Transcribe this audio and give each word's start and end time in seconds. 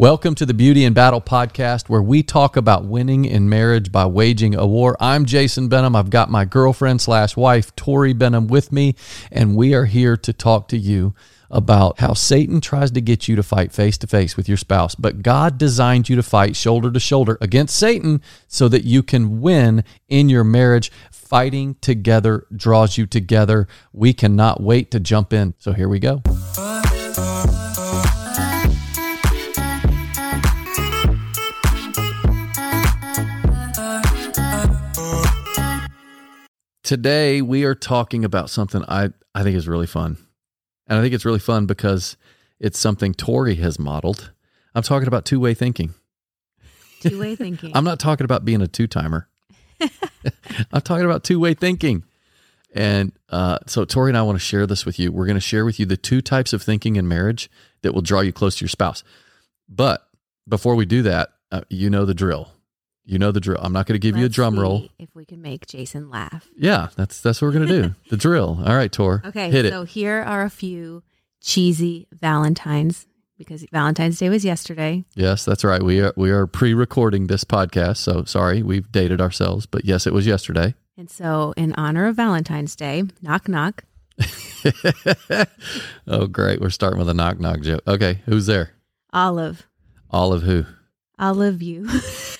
Welcome 0.00 0.34
to 0.36 0.46
the 0.46 0.54
Beauty 0.54 0.86
in 0.86 0.94
Battle 0.94 1.20
podcast, 1.20 1.90
where 1.90 2.00
we 2.00 2.22
talk 2.22 2.56
about 2.56 2.86
winning 2.86 3.26
in 3.26 3.50
marriage 3.50 3.92
by 3.92 4.06
waging 4.06 4.54
a 4.54 4.66
war. 4.66 4.96
I'm 4.98 5.26
Jason 5.26 5.68
Benham. 5.68 5.94
I've 5.94 6.08
got 6.08 6.30
my 6.30 6.46
girlfriend 6.46 7.02
slash 7.02 7.36
wife, 7.36 7.76
Tori 7.76 8.14
Benham, 8.14 8.46
with 8.46 8.72
me, 8.72 8.94
and 9.30 9.54
we 9.54 9.74
are 9.74 9.84
here 9.84 10.16
to 10.16 10.32
talk 10.32 10.68
to 10.68 10.78
you 10.78 11.14
about 11.50 12.00
how 12.00 12.14
Satan 12.14 12.62
tries 12.62 12.90
to 12.92 13.02
get 13.02 13.28
you 13.28 13.36
to 13.36 13.42
fight 13.42 13.72
face 13.72 13.98
to 13.98 14.06
face 14.06 14.38
with 14.38 14.48
your 14.48 14.56
spouse, 14.56 14.94
but 14.94 15.20
God 15.20 15.58
designed 15.58 16.08
you 16.08 16.16
to 16.16 16.22
fight 16.22 16.56
shoulder 16.56 16.90
to 16.90 16.98
shoulder 16.98 17.36
against 17.42 17.76
Satan 17.76 18.22
so 18.48 18.68
that 18.68 18.84
you 18.84 19.02
can 19.02 19.42
win 19.42 19.84
in 20.08 20.30
your 20.30 20.44
marriage. 20.44 20.90
Fighting 21.12 21.76
together 21.82 22.46
draws 22.56 22.96
you 22.96 23.04
together. 23.04 23.68
We 23.92 24.14
cannot 24.14 24.62
wait 24.62 24.90
to 24.92 24.98
jump 24.98 25.34
in. 25.34 25.52
So 25.58 25.74
here 25.74 25.90
we 25.90 25.98
go. 25.98 26.22
Today 36.90 37.40
we 37.40 37.62
are 37.62 37.76
talking 37.76 38.24
about 38.24 38.50
something 38.50 38.84
I, 38.88 39.10
I 39.32 39.44
think 39.44 39.56
is 39.56 39.68
really 39.68 39.86
fun. 39.86 40.16
And 40.88 40.98
I 40.98 41.02
think 41.02 41.14
it's 41.14 41.24
really 41.24 41.38
fun 41.38 41.66
because 41.66 42.16
it's 42.58 42.80
something 42.80 43.14
Tori 43.14 43.54
has 43.54 43.78
modeled. 43.78 44.32
I'm 44.74 44.82
talking 44.82 45.06
about 45.06 45.24
two 45.24 45.38
way 45.38 45.54
thinking. 45.54 45.94
Two 47.00 47.20
way 47.20 47.36
thinking. 47.36 47.70
I'm 47.76 47.84
not 47.84 48.00
talking 48.00 48.24
about 48.24 48.44
being 48.44 48.60
a 48.60 48.66
two 48.66 48.88
timer. 48.88 49.28
I'm 49.80 50.80
talking 50.80 51.04
about 51.04 51.22
two 51.22 51.38
way 51.38 51.54
thinking. 51.54 52.02
And 52.74 53.12
uh, 53.28 53.58
so, 53.68 53.84
Tori 53.84 54.10
and 54.10 54.18
I 54.18 54.22
want 54.22 54.34
to 54.34 54.44
share 54.44 54.66
this 54.66 54.84
with 54.84 54.98
you. 54.98 55.12
We're 55.12 55.26
going 55.26 55.36
to 55.36 55.40
share 55.40 55.64
with 55.64 55.78
you 55.78 55.86
the 55.86 55.96
two 55.96 56.20
types 56.20 56.52
of 56.52 56.60
thinking 56.60 56.96
in 56.96 57.06
marriage 57.06 57.48
that 57.82 57.94
will 57.94 58.02
draw 58.02 58.18
you 58.18 58.32
close 58.32 58.56
to 58.56 58.64
your 58.64 58.68
spouse. 58.68 59.04
But 59.68 60.08
before 60.48 60.74
we 60.74 60.86
do 60.86 61.02
that, 61.02 61.28
uh, 61.52 61.60
you 61.68 61.88
know 61.88 62.04
the 62.04 62.14
drill. 62.14 62.50
You 63.04 63.18
know 63.18 63.32
the 63.32 63.40
drill. 63.40 63.60
I'm 63.60 63.72
not 63.72 63.86
going 63.86 63.94
to 63.94 63.98
give 63.98 64.16
you 64.16 64.24
a 64.24 64.26
Let's 64.26 64.34
drum 64.34 64.58
roll. 64.58 64.88
If 64.98 65.14
we 65.14 65.24
can 65.24 65.42
make 65.42 65.66
Jason 65.66 66.10
laugh. 66.10 66.48
Yeah, 66.56 66.88
that's 66.96 67.20
that's 67.20 67.40
what 67.40 67.48
we're 67.48 67.54
going 67.54 67.68
to 67.68 67.82
do. 67.82 67.94
the 68.10 68.16
drill. 68.16 68.62
All 68.64 68.76
right, 68.76 68.92
Tor. 68.92 69.22
Okay. 69.24 69.50
hit 69.50 69.64
it. 69.64 69.72
so 69.72 69.84
here 69.84 70.22
are 70.22 70.42
a 70.42 70.50
few 70.50 71.02
cheesy 71.40 72.06
Valentines 72.12 73.06
because 73.38 73.64
Valentine's 73.72 74.18
Day 74.18 74.28
was 74.28 74.44
yesterday. 74.44 75.04
Yes, 75.14 75.44
that's 75.44 75.64
right. 75.64 75.82
We 75.82 76.00
are 76.00 76.12
we 76.16 76.30
are 76.30 76.46
pre-recording 76.46 77.26
this 77.26 77.42
podcast, 77.42 77.96
so 77.96 78.24
sorry 78.24 78.62
we've 78.62 78.92
dated 78.92 79.20
ourselves, 79.20 79.66
but 79.66 79.84
yes, 79.84 80.06
it 80.06 80.12
was 80.12 80.26
yesterday. 80.26 80.74
And 80.96 81.10
so, 81.10 81.54
in 81.56 81.72
honor 81.74 82.06
of 82.06 82.16
Valentine's 82.16 82.76
Day, 82.76 83.04
knock 83.22 83.48
knock. 83.48 83.84
oh, 86.06 86.26
great! 86.26 86.60
We're 86.60 86.68
starting 86.68 86.98
with 86.98 87.08
a 87.08 87.14
knock 87.14 87.40
knock 87.40 87.62
joke. 87.62 87.82
Okay, 87.86 88.20
who's 88.26 88.44
there? 88.44 88.74
Olive. 89.12 89.66
Olive 90.10 90.42
who? 90.42 90.66
Of 91.18 91.62
you. 91.62 91.88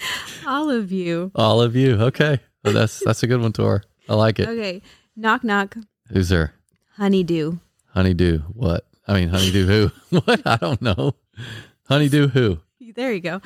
All 0.51 0.69
of 0.69 0.91
you. 0.91 1.31
All 1.37 1.63
of 1.63 1.77
you. 1.77 1.95
Okay, 1.95 2.41
well, 2.65 2.75
that's 2.75 2.99
that's 3.05 3.23
a 3.23 3.29
good 3.29 3.41
one, 3.41 3.53
Tor. 3.53 3.85
I 4.09 4.15
like 4.15 4.41
it. 4.41 4.49
Okay. 4.49 4.83
Knock 5.15 5.45
knock. 5.45 5.77
Who's 6.09 6.29
there? 6.29 6.55
Honeydew. 6.97 7.59
Honeydew. 7.95 8.39
What? 8.53 8.85
I 9.07 9.15
mean, 9.15 9.29
honeydew 9.29 9.67
who? 9.67 9.91
what? 10.25 10.43
I 10.45 10.57
don't 10.57 10.83
know. 10.83 11.15
Honeydew 11.89 12.29
who? 12.29 12.59
There 12.97 13.13
you 13.13 13.21
go. 13.21 13.41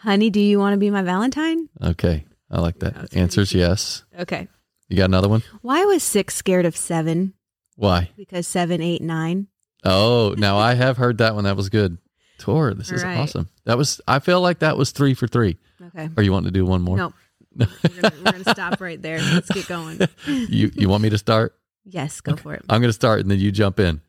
Honey, 0.00 0.30
do 0.30 0.40
you 0.40 0.58
want 0.58 0.72
to 0.72 0.78
be 0.78 0.88
my 0.88 1.02
Valentine? 1.02 1.68
Okay, 1.82 2.24
I 2.50 2.60
like 2.60 2.78
that. 2.78 3.02
Was 3.02 3.12
Answer's 3.12 3.52
yes. 3.52 4.04
Okay. 4.18 4.48
You 4.88 4.96
got 4.96 5.10
another 5.10 5.28
one? 5.28 5.42
Why 5.60 5.84
was 5.84 6.02
six 6.02 6.34
scared 6.34 6.64
of 6.64 6.74
seven? 6.74 7.34
Why? 7.74 8.08
Because 8.16 8.46
seven, 8.46 8.80
eight, 8.80 9.02
nine. 9.02 9.48
Oh, 9.84 10.34
now 10.38 10.56
I 10.56 10.72
have 10.72 10.96
heard 10.96 11.18
that 11.18 11.34
one. 11.34 11.44
That 11.44 11.56
was 11.56 11.68
good. 11.68 11.98
Tor, 12.38 12.74
this 12.74 12.90
is 12.92 13.02
Right. 13.02 13.18
awesome. 13.18 13.48
That 13.64 13.78
was. 13.78 14.00
I 14.06 14.18
feel 14.18 14.40
like 14.40 14.58
that 14.60 14.76
was 14.76 14.90
three 14.90 15.14
for 15.14 15.26
three. 15.26 15.56
Okay. 15.88 16.08
Or 16.16 16.22
you 16.22 16.32
want 16.32 16.46
to 16.46 16.50
do 16.52 16.64
one 16.64 16.82
more? 16.82 16.96
Nope. 16.96 17.14
we're, 17.56 17.66
gonna, 17.66 18.12
we're 18.24 18.32
gonna 18.32 18.44
stop 18.52 18.80
right 18.80 19.00
there. 19.00 19.18
Let's 19.18 19.50
get 19.50 19.66
going. 19.68 20.00
You 20.26 20.70
you 20.74 20.88
want 20.88 21.02
me 21.02 21.10
to 21.10 21.18
start? 21.18 21.54
Yes, 21.84 22.20
go 22.20 22.34
for 22.36 22.52
it. 22.52 22.62
I'm 22.68 22.80
going 22.80 22.88
to 22.88 22.92
start 22.92 23.20
and 23.20 23.30
then 23.30 23.38
you 23.38 23.52
jump 23.52 23.78
in. 23.78 24.00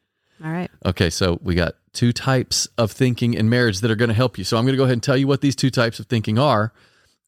All 0.43 0.51
right. 0.51 0.69
Okay, 0.83 1.09
so 1.11 1.39
we 1.43 1.53
got 1.53 1.75
two 1.93 2.11
types 2.11 2.67
of 2.77 2.91
thinking 2.91 3.35
in 3.35 3.49
marriage 3.49 3.81
that 3.81 3.91
are 3.91 3.95
going 3.95 4.09
to 4.09 4.15
help 4.15 4.37
you. 4.39 4.43
So 4.43 4.57
I'm 4.57 4.63
going 4.65 4.73
to 4.73 4.77
go 4.77 4.83
ahead 4.83 4.93
and 4.93 5.03
tell 5.03 5.15
you 5.15 5.27
what 5.27 5.41
these 5.41 5.55
two 5.55 5.69
types 5.69 5.99
of 5.99 6.07
thinking 6.07 6.39
are, 6.39 6.73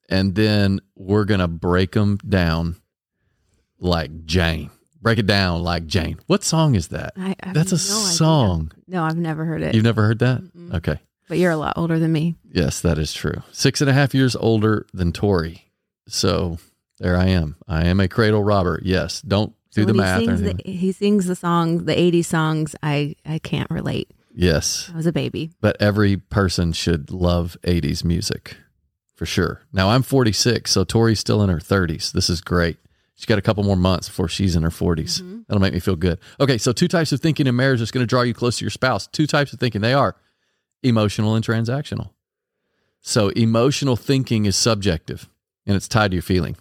and 0.10 0.34
then 0.34 0.80
we're 0.96 1.26
going 1.26 1.40
to 1.40 1.48
break 1.48 1.92
them 1.92 2.18
down 2.28 2.78
like 3.80 4.26
Jane. 4.26 4.72
Break 5.02 5.20
it 5.20 5.26
down 5.28 5.64
like 5.64 5.86
Jane. 5.88 6.20
What 6.28 6.44
song 6.44 6.76
is 6.76 6.90
that? 6.90 7.14
I, 7.18 7.36
I 7.42 7.54
That's 7.54 7.72
a 7.72 7.76
no 7.92 8.00
idea. 8.02 8.14
song. 8.14 8.72
No, 8.88 9.04
I've 9.04 9.18
never 9.18 9.46
heard 9.46 9.62
it. 9.62 9.74
You've 9.74 9.84
never 9.86 10.04
heard 10.06 10.20
that? 10.20 10.42
Mm-mm. 10.42 10.74
Okay. 10.76 11.00
but 11.28 11.38
you're 11.38 11.52
a 11.52 11.58
lot 11.58 11.74
older 11.78 12.00
than 12.00 12.12
me. 12.12 12.36
Yes, 12.52 12.82
that 12.82 12.98
is 12.98 13.14
true. 13.14 13.42
Six 13.52 13.80
and 13.82 13.90
a 13.90 13.94
half 13.94 14.14
years 14.14 14.36
older 14.36 14.86
than 14.94 15.12
Tori. 15.14 15.72
So 16.08 16.58
there 17.00 17.16
I 17.16 17.28
am. 17.28 17.56
I 17.68 17.86
am 17.88 18.00
a 18.00 18.08
cradle 18.08 18.44
robber. 18.44 18.80
Yes. 18.84 19.22
Don't 19.22 19.54
do 19.74 19.86
the 19.86 19.94
math 19.94 20.20
He 20.22 20.26
sings, 20.26 20.42
the, 20.42 20.62
he 20.66 20.92
sings 20.92 21.26
the 21.28 21.36
song, 21.36 21.86
the 21.86 21.94
80s 21.96 22.26
songs. 22.26 22.76
I, 22.84 23.16
I 23.26 23.40
can't 23.40 23.70
relate. 23.70 24.12
yes. 24.36 24.90
I 24.92 24.98
was 24.98 25.06
a 25.06 25.12
baby. 25.14 25.52
but 25.62 25.78
every 25.80 26.18
person 26.18 26.74
should 26.74 27.12
love 27.12 27.56
80s 27.64 28.04
music 28.04 28.58
for 29.16 29.26
sure. 29.28 29.62
Now 29.72 29.90
I'm 29.92 30.02
46, 30.02 30.72
so 30.72 30.84
Tori's 30.84 31.20
still 31.20 31.42
in 31.44 31.50
her 31.50 31.60
30s. 31.60 32.12
This 32.12 32.30
is 32.30 32.42
great. 32.42 32.78
She's 33.20 33.26
got 33.26 33.38
a 33.38 33.42
couple 33.42 33.66
more 33.66 33.76
months 33.76 34.08
before 34.08 34.30
she's 34.30 34.56
in 34.56 34.64
her 34.64 34.70
40s. 34.70 35.22
Mhm. 35.22 35.46
That'll 35.46 35.60
make 35.60 35.74
me 35.74 35.82
feel 35.82 35.98
good. 35.98 36.20
Okay, 36.40 36.58
so 36.58 36.72
two 36.72 36.88
types 36.88 37.12
of 37.12 37.20
thinking 37.20 37.48
in 37.48 37.56
marriage 37.58 37.80
that's 37.80 37.92
going 37.92 38.02
to 38.02 38.08
draw 38.08 38.22
you 38.22 38.34
close 38.34 38.58
to 38.60 38.64
your 38.64 38.70
spouse. 38.72 39.08
Two 39.08 39.28
types 39.28 39.52
of 39.52 39.60
thinking. 39.60 39.82
They 39.82 39.94
are 39.94 40.16
emotional 40.84 41.36
and 41.36 41.44
transactional. 41.44 42.12
So 43.02 43.28
emotional 43.32 43.98
thinking 43.98 44.46
is 44.46 44.56
subjective 44.56 45.28
and 45.66 45.76
it's 45.76 45.90
tied 45.90 46.12
to 46.12 46.16
your 46.16 46.22
feeling. 46.22 46.56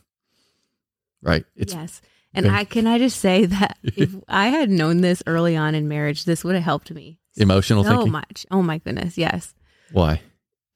Right? 1.22 1.44
It's 1.54 1.74
yes. 1.74 2.00
And. 2.34 2.48
I 2.48 2.64
can 2.64 2.88
I 2.88 2.98
just 2.98 3.20
say 3.20 3.46
that 3.46 3.78
if 3.84 4.16
I 4.26 4.48
had 4.48 4.69
known 4.69 5.00
this 5.00 5.22
early 5.28 5.56
on 5.56 5.76
in 5.76 5.86
marriage, 5.86 6.25
this 6.25 6.42
would 6.42 6.56
have 6.56 6.64
helped 6.64 6.90
me 6.90 7.20
emotional 7.36 7.84
so 7.84 7.90
thinking. 7.90 8.10
much. 8.10 8.46
Oh 8.50 8.62
my 8.62 8.78
goodness, 8.78 9.16
yes. 9.16 9.54
Why? 9.92 10.22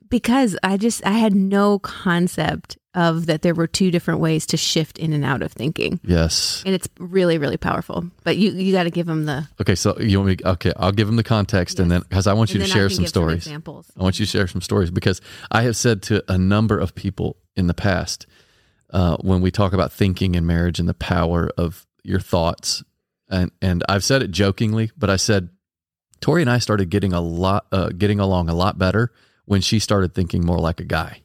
Because 0.08 0.56
I 0.62 0.76
just 0.76 1.04
I 1.04 1.14
had 1.14 1.34
no 1.34 1.80
concept 1.80 2.78
of 2.94 3.26
that 3.26 3.42
there 3.42 3.54
were 3.54 3.66
two 3.66 3.90
different 3.90 4.20
ways 4.20 4.44
to 4.46 4.56
shift 4.56 4.98
in 4.98 5.12
and 5.12 5.24
out 5.24 5.42
of 5.42 5.52
thinking. 5.52 5.98
Yes. 6.04 6.62
And 6.66 6.74
it's 6.74 6.88
really, 6.98 7.38
really 7.38 7.56
powerful. 7.56 8.04
But 8.24 8.36
you 8.36 8.50
you 8.52 8.72
got 8.72 8.84
to 8.84 8.90
give 8.90 9.06
them 9.06 9.24
the 9.24 9.48
Okay, 9.60 9.74
so 9.74 9.98
you 9.98 10.18
want 10.18 10.28
me 10.42 10.50
okay, 10.50 10.72
I'll 10.76 10.92
give 10.92 11.06
them 11.06 11.16
the 11.16 11.24
context 11.24 11.80
and 11.80 11.90
then 11.90 12.02
because 12.02 12.26
I 12.26 12.34
want 12.34 12.52
you 12.52 12.60
and 12.60 12.68
to 12.68 12.72
share 12.72 12.90
some 12.90 13.06
stories. 13.06 13.46
examples. 13.46 13.90
I 13.98 14.02
want 14.02 14.18
you 14.18 14.26
to 14.26 14.30
share 14.30 14.46
some 14.46 14.60
stories 14.60 14.90
because 14.90 15.20
I 15.50 15.62
have 15.62 15.76
said 15.76 16.02
to 16.04 16.22
a 16.30 16.36
number 16.36 16.78
of 16.78 16.94
people 16.94 17.36
in 17.56 17.66
the 17.66 17.74
past 17.74 18.26
uh, 18.90 19.16
when 19.18 19.40
we 19.40 19.50
talk 19.50 19.72
about 19.72 19.92
thinking 19.92 20.34
in 20.34 20.46
marriage 20.46 20.78
and 20.78 20.88
the 20.88 20.94
power 20.94 21.50
of 21.56 21.86
your 22.02 22.20
thoughts, 22.20 22.82
and 23.28 23.50
and 23.62 23.82
I've 23.88 24.04
said 24.04 24.22
it 24.22 24.30
jokingly, 24.30 24.90
but 24.96 25.08
I 25.08 25.16
said 25.16 25.48
Tori 26.20 26.42
and 26.42 26.50
I 26.50 26.58
started 26.58 26.90
getting 26.90 27.12
a 27.12 27.20
lot, 27.20 27.66
uh, 27.72 27.88
getting 27.88 28.20
along 28.20 28.48
a 28.48 28.54
lot 28.54 28.78
better 28.78 29.12
when 29.44 29.60
she 29.60 29.78
started 29.78 30.14
thinking 30.14 30.44
more 30.44 30.58
like 30.58 30.80
a 30.80 30.84
guy. 30.84 31.22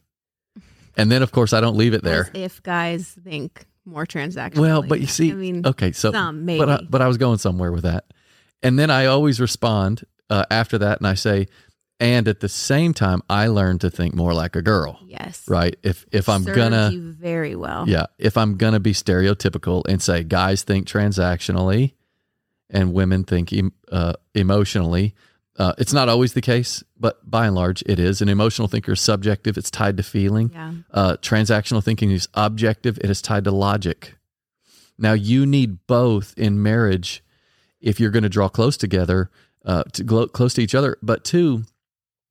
And 0.98 1.10
then, 1.10 1.22
of 1.22 1.32
course, 1.32 1.52
I 1.52 1.60
don't 1.62 1.76
leave 1.76 1.94
it 1.94 2.02
there. 2.02 2.28
If 2.34 2.62
guys 2.62 3.16
think 3.24 3.64
more 3.86 4.04
transactional. 4.04 4.58
Well, 4.58 4.82
but 4.82 5.00
you 5.00 5.06
see, 5.06 5.30
I 5.30 5.34
mean, 5.34 5.66
okay, 5.66 5.92
so 5.92 6.12
some 6.12 6.44
maybe. 6.44 6.58
but 6.58 6.68
I, 6.68 6.80
but 6.90 7.00
I 7.00 7.08
was 7.08 7.16
going 7.16 7.38
somewhere 7.38 7.72
with 7.72 7.84
that, 7.84 8.04
and 8.62 8.78
then 8.78 8.90
I 8.90 9.06
always 9.06 9.40
respond 9.40 10.04
uh, 10.28 10.44
after 10.50 10.76
that, 10.78 10.98
and 10.98 11.06
I 11.06 11.14
say, 11.14 11.46
and 12.00 12.28
at 12.28 12.40
the 12.40 12.48
same 12.50 12.92
time, 12.92 13.22
I 13.30 13.46
learned 13.46 13.80
to 13.80 13.90
think 13.90 14.14
more 14.14 14.34
like 14.34 14.56
a 14.56 14.62
girl. 14.62 14.98
yes, 15.06 15.44
right 15.48 15.74
if 15.82 16.04
if 16.12 16.28
i'm 16.28 16.42
Served 16.44 16.56
gonna 16.56 16.90
you 16.92 17.12
very 17.12 17.56
well. 17.56 17.88
yeah 17.88 18.06
if 18.18 18.36
i'm 18.36 18.56
gonna 18.56 18.78
be 18.80 18.92
stereotypical 18.92 19.82
and 19.88 20.02
say 20.02 20.22
guys 20.24 20.62
think 20.64 20.86
transactionally 20.86 21.94
and 22.70 22.92
women 22.92 23.24
think 23.24 23.52
em, 23.52 23.72
uh, 23.90 24.12
emotionally 24.34 25.14
uh, 25.58 25.72
it's 25.78 25.92
not 25.92 26.08
always 26.08 26.32
the 26.34 26.40
case 26.40 26.82
but 26.98 27.28
by 27.28 27.46
and 27.46 27.54
large 27.54 27.82
it 27.86 27.98
is. 27.98 28.20
An 28.22 28.28
emotional 28.28 28.68
thinker 28.68 28.92
is 28.92 29.00
subjective. 29.00 29.56
It's 29.58 29.70
tied 29.70 29.96
to 29.98 30.02
feeling. 30.02 30.50
Yeah. 30.52 30.72
uh, 30.92 31.16
transactional 31.20 31.82
thinking 31.84 32.10
is 32.10 32.28
objective. 32.34 32.98
It 33.02 33.10
is 33.10 33.20
tied 33.22 33.44
to 33.44 33.50
logic. 33.50 34.16
Now 34.98 35.12
you 35.12 35.46
need 35.46 35.86
both 35.86 36.34
in 36.36 36.62
marriage 36.62 37.22
if 37.80 38.00
you're 38.00 38.10
going 38.10 38.24
to 38.24 38.28
draw 38.28 38.48
close 38.48 38.76
together 38.76 39.30
uh, 39.64 39.84
to 39.92 40.02
glo- 40.04 40.26
close 40.28 40.54
to 40.54 40.62
each 40.62 40.74
other. 40.74 40.96
But 41.02 41.24
two 41.24 41.64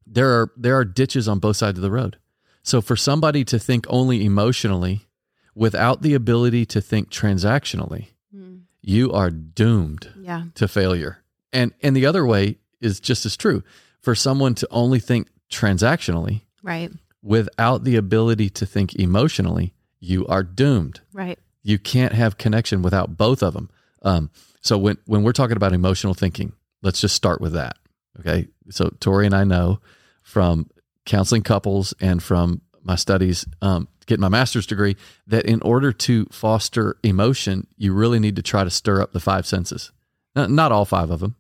there 0.06 0.30
are 0.40 0.52
there 0.58 0.76
are 0.78 0.86
ditches 0.86 1.28
on 1.28 1.40
both 1.40 1.58
sides 1.58 1.78
of 1.78 1.82
the 1.84 1.92
road. 1.92 2.18
So 2.64 2.82
for 2.82 2.96
somebody 2.98 3.44
to 3.46 3.58
think 3.60 3.86
only 3.90 4.26
emotionally 4.26 5.08
without 5.56 6.02
the 6.02 6.14
ability 6.14 6.66
to 6.66 6.82
think 6.82 7.10
transactionally 7.10 8.08
Mm. 8.36 8.64
you 8.82 9.12
are 9.14 9.30
doomed 9.30 10.10
Yeah. 10.20 10.44
to 10.56 10.68
failure. 10.68 11.24
And 11.54 11.74
and 11.82 11.96
the 11.96 12.06
other 12.06 12.26
way 12.26 12.58
is 12.82 13.00
just 13.00 13.26
as 13.26 13.36
true 13.38 13.64
for 14.00 14.16
someone 14.16 14.54
to 14.56 14.68
only 14.72 15.00
think 15.00 15.28
transactionally 15.52 16.42
Right. 16.64 16.92
without 17.22 17.84
the 17.84 17.96
ability 17.96 18.50
to 18.52 18.66
think 18.66 18.96
emotionally, 18.96 19.74
you 20.00 20.26
are 20.28 20.44
doomed. 20.44 21.02
Right. 21.14 21.40
You 21.64 21.80
can't 21.80 22.14
have 22.14 22.38
connection 22.38 22.82
without 22.82 23.18
both 23.18 23.42
of 23.44 23.54
them. 23.54 23.70
Um, 24.04 24.30
so 24.62 24.78
when 24.78 24.98
when 25.06 25.24
we're 25.24 25.32
talking 25.34 25.58
about 25.58 25.74
emotional 25.74 26.14
thinking, 26.14 26.54
let's 26.82 27.02
just 27.02 27.16
start 27.16 27.42
with 27.42 27.54
that. 27.54 27.78
Okay. 28.20 28.48
So 28.70 28.90
Tori 29.00 29.26
and 29.26 29.36
I 29.36 29.44
know 29.44 29.80
from 30.24 30.70
counseling 31.06 31.42
couples 31.44 31.94
and 32.00 32.22
from 32.22 32.62
my 32.84 32.96
studies, 32.96 33.46
um, 33.62 33.88
getting 34.06 34.22
my 34.22 34.30
master's 34.30 34.66
degree, 34.68 34.96
that 35.28 35.46
in 35.46 35.62
order 35.62 35.92
to 35.92 36.26
foster 36.32 36.98
emotion, 37.04 37.68
you 37.78 37.94
really 37.94 38.20
need 38.20 38.36
to 38.38 38.42
try 38.42 38.64
to 38.64 38.70
stir 38.70 39.02
up 39.02 39.12
the 39.14 39.20
five 39.20 39.46
senses. 39.46 39.92
Not, 40.36 40.50
not 40.52 40.72
all 40.72 40.86
five 40.86 41.10
of 41.10 41.20
them, 41.20 41.36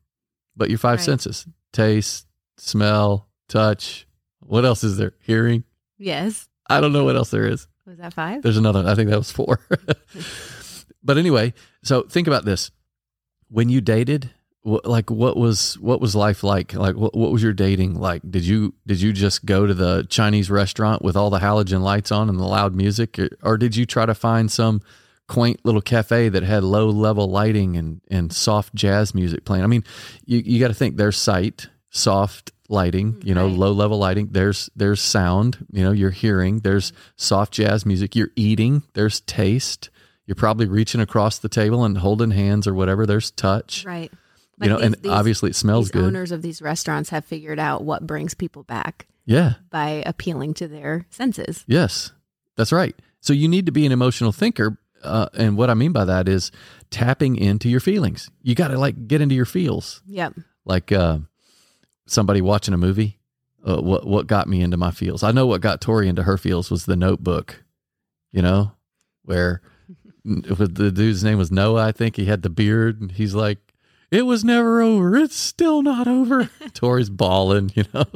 but 0.57 0.69
your 0.69 0.79
five 0.79 0.97
Right. 0.99 1.05
senses 1.05 1.45
taste, 1.71 2.25
smell, 2.57 3.27
touch. 3.47 4.07
What 4.39 4.65
else 4.65 4.83
is 4.83 4.97
there? 4.97 5.13
Hearing. 5.19 5.63
Yes. 5.97 6.49
I 6.69 6.81
don't 6.81 6.91
know 6.93 7.03
what 7.05 7.15
else 7.15 7.29
there 7.29 7.47
is. 7.47 7.67
Was 7.85 7.97
that 7.99 8.13
five? 8.13 8.41
There's 8.41 8.57
another. 8.57 8.83
I 8.85 8.95
think 8.95 9.09
that 9.09 9.17
was 9.17 9.31
four. 9.31 9.59
but 11.03 11.17
anyway, 11.17 11.53
so 11.83 12.03
think 12.03 12.27
about 12.27 12.43
this: 12.45 12.71
when 13.49 13.69
you 13.69 13.79
dated, 13.81 14.31
like 14.63 15.09
what 15.09 15.37
was 15.37 15.77
what 15.79 16.01
was 16.01 16.15
life 16.15 16.43
like? 16.43 16.73
Like 16.73 16.95
what, 16.95 17.15
what 17.15 17.31
was 17.31 17.41
your 17.41 17.53
dating 17.53 17.95
like? 17.95 18.21
Did 18.29 18.45
you 18.45 18.73
did 18.85 18.99
you 19.01 19.13
just 19.13 19.45
go 19.45 19.65
to 19.65 19.73
the 19.73 20.05
Chinese 20.09 20.49
restaurant 20.51 21.01
with 21.01 21.15
all 21.15 21.29
the 21.29 21.39
halogen 21.39 21.81
lights 21.81 22.11
on 22.11 22.27
and 22.29 22.37
the 22.39 22.43
loud 22.45 22.75
music, 22.75 23.17
or, 23.19 23.29
or 23.41 23.57
did 23.57 23.75
you 23.75 23.85
try 23.85 24.05
to 24.05 24.15
find 24.15 24.51
some 24.51 24.81
quaint 25.27 25.59
little 25.63 25.81
cafe 25.81 26.29
that 26.29 26.43
had 26.43 26.63
low 26.63 26.89
level 26.89 27.29
lighting 27.29 27.75
and 27.77 28.01
and 28.09 28.31
soft 28.31 28.73
jazz 28.75 29.13
music 29.13 29.45
playing? 29.45 29.63
I 29.63 29.67
mean, 29.67 29.83
you 30.25 30.39
you 30.39 30.59
got 30.59 30.69
to 30.69 30.73
think 30.73 30.97
there's 30.97 31.17
sight, 31.17 31.67
soft 31.89 32.51
lighting, 32.69 33.13
mm, 33.13 33.25
you 33.25 33.33
know, 33.33 33.47
Right. 33.47 33.57
low 33.57 33.71
level 33.71 33.97
lighting. 33.97 34.29
There's 34.31 34.69
there's 34.75 35.01
sound, 35.01 35.65
you 35.71 35.83
know, 35.83 35.91
you're 35.91 36.11
hearing. 36.11 36.59
There's 36.59 36.91
mm-hmm. 36.91 37.01
soft 37.15 37.53
jazz 37.53 37.85
music. 37.85 38.15
You're 38.15 38.31
eating. 38.35 38.83
There's 38.93 39.21
taste. 39.21 39.89
You're 40.25 40.35
probably 40.35 40.65
reaching 40.65 40.99
across 40.99 41.39
the 41.39 41.47
table 41.47 41.85
and 41.85 41.97
holding 41.97 42.31
hands 42.31 42.67
or 42.67 42.73
whatever. 42.73 43.05
There's 43.05 43.31
touch. 43.31 43.85
Right. 43.85 44.11
you 44.61 44.67
know, 44.69 44.77
these- 44.77 44.85
and 44.85 44.95
these- 44.95 45.11
obviously 45.11 45.51
it 45.51 45.55
smells 45.55 45.89
good. 45.91 46.03
owners 46.03 46.31
of 46.31 46.41
these 46.41 46.61
restaurants 46.61 47.09
have 47.11 47.23
figured 47.23 47.59
out 47.59 47.83
what 47.85 48.05
brings 48.07 48.33
people 48.33 48.63
back 48.63 49.07
yeah. 49.25 49.53
by 49.69 50.03
appealing 50.05 50.55
to 50.55 50.67
their 50.67 51.05
senses. 51.11 51.63
Yes, 51.67 52.11
that's 52.57 52.71
right. 52.73 52.95
So 53.21 53.33
you 53.33 53.47
need 53.47 53.67
to 53.67 53.71
be 53.71 53.85
an 53.85 53.91
emotional 53.91 54.31
thinker. 54.31 54.77
Uh, 55.07 55.29
and 55.33 55.57
what 55.57 55.69
I 55.69 55.73
mean 55.73 55.91
by 55.91 56.05
that 56.05 56.27
is 56.27 56.51
tapping 56.89 57.35
into 57.35 57.69
your 57.69 57.79
feelings. 57.79 58.29
You 58.41 58.55
got 58.55 58.69
to 58.69 58.77
like 58.77 59.07
get 59.07 59.21
into 59.21 59.35
your 59.35 59.45
feels. 59.45 60.01
Yep. 60.07 60.33
Like 60.65 60.91
uh, 60.91 61.19
somebody 62.05 62.41
watching 62.41 62.73
a 62.73 62.77
movie. 62.77 63.19
Uh, 63.67 63.81
what 63.81 64.05
what 64.05 64.27
got 64.27 64.47
me 64.47 64.61
into 64.61 64.77
my 64.77 64.91
feels? 64.91 65.23
I 65.23 65.31
know 65.31 65.45
what 65.45 65.61
got 65.61 65.81
Tori 65.81 66.07
into 66.07 66.23
her 66.23 66.37
feels 66.37 66.71
was 66.71 66.85
the 66.85 66.95
Notebook. 66.95 67.63
You 68.31 68.41
know, 68.41 68.71
where 69.23 69.61
with 70.25 70.75
the 70.75 70.91
dude's 70.91 71.23
name 71.23 71.37
was 71.37 71.51
Noah. 71.51 71.87
I 71.87 71.91
think 71.91 72.15
he 72.15 72.25
had 72.25 72.43
the 72.43 72.49
beard, 72.49 73.01
and 73.01 73.11
he's 73.11 73.33
like, 73.33 73.73
"It 74.11 74.25
was 74.25 74.43
never 74.43 74.81
over. 74.81 75.17
It's 75.17 75.35
still 75.35 75.81
not 75.81 76.07
over." 76.07 76.49
Tori's 76.73 77.09
bawling. 77.09 77.71
You 77.75 77.85
know, 77.93 78.05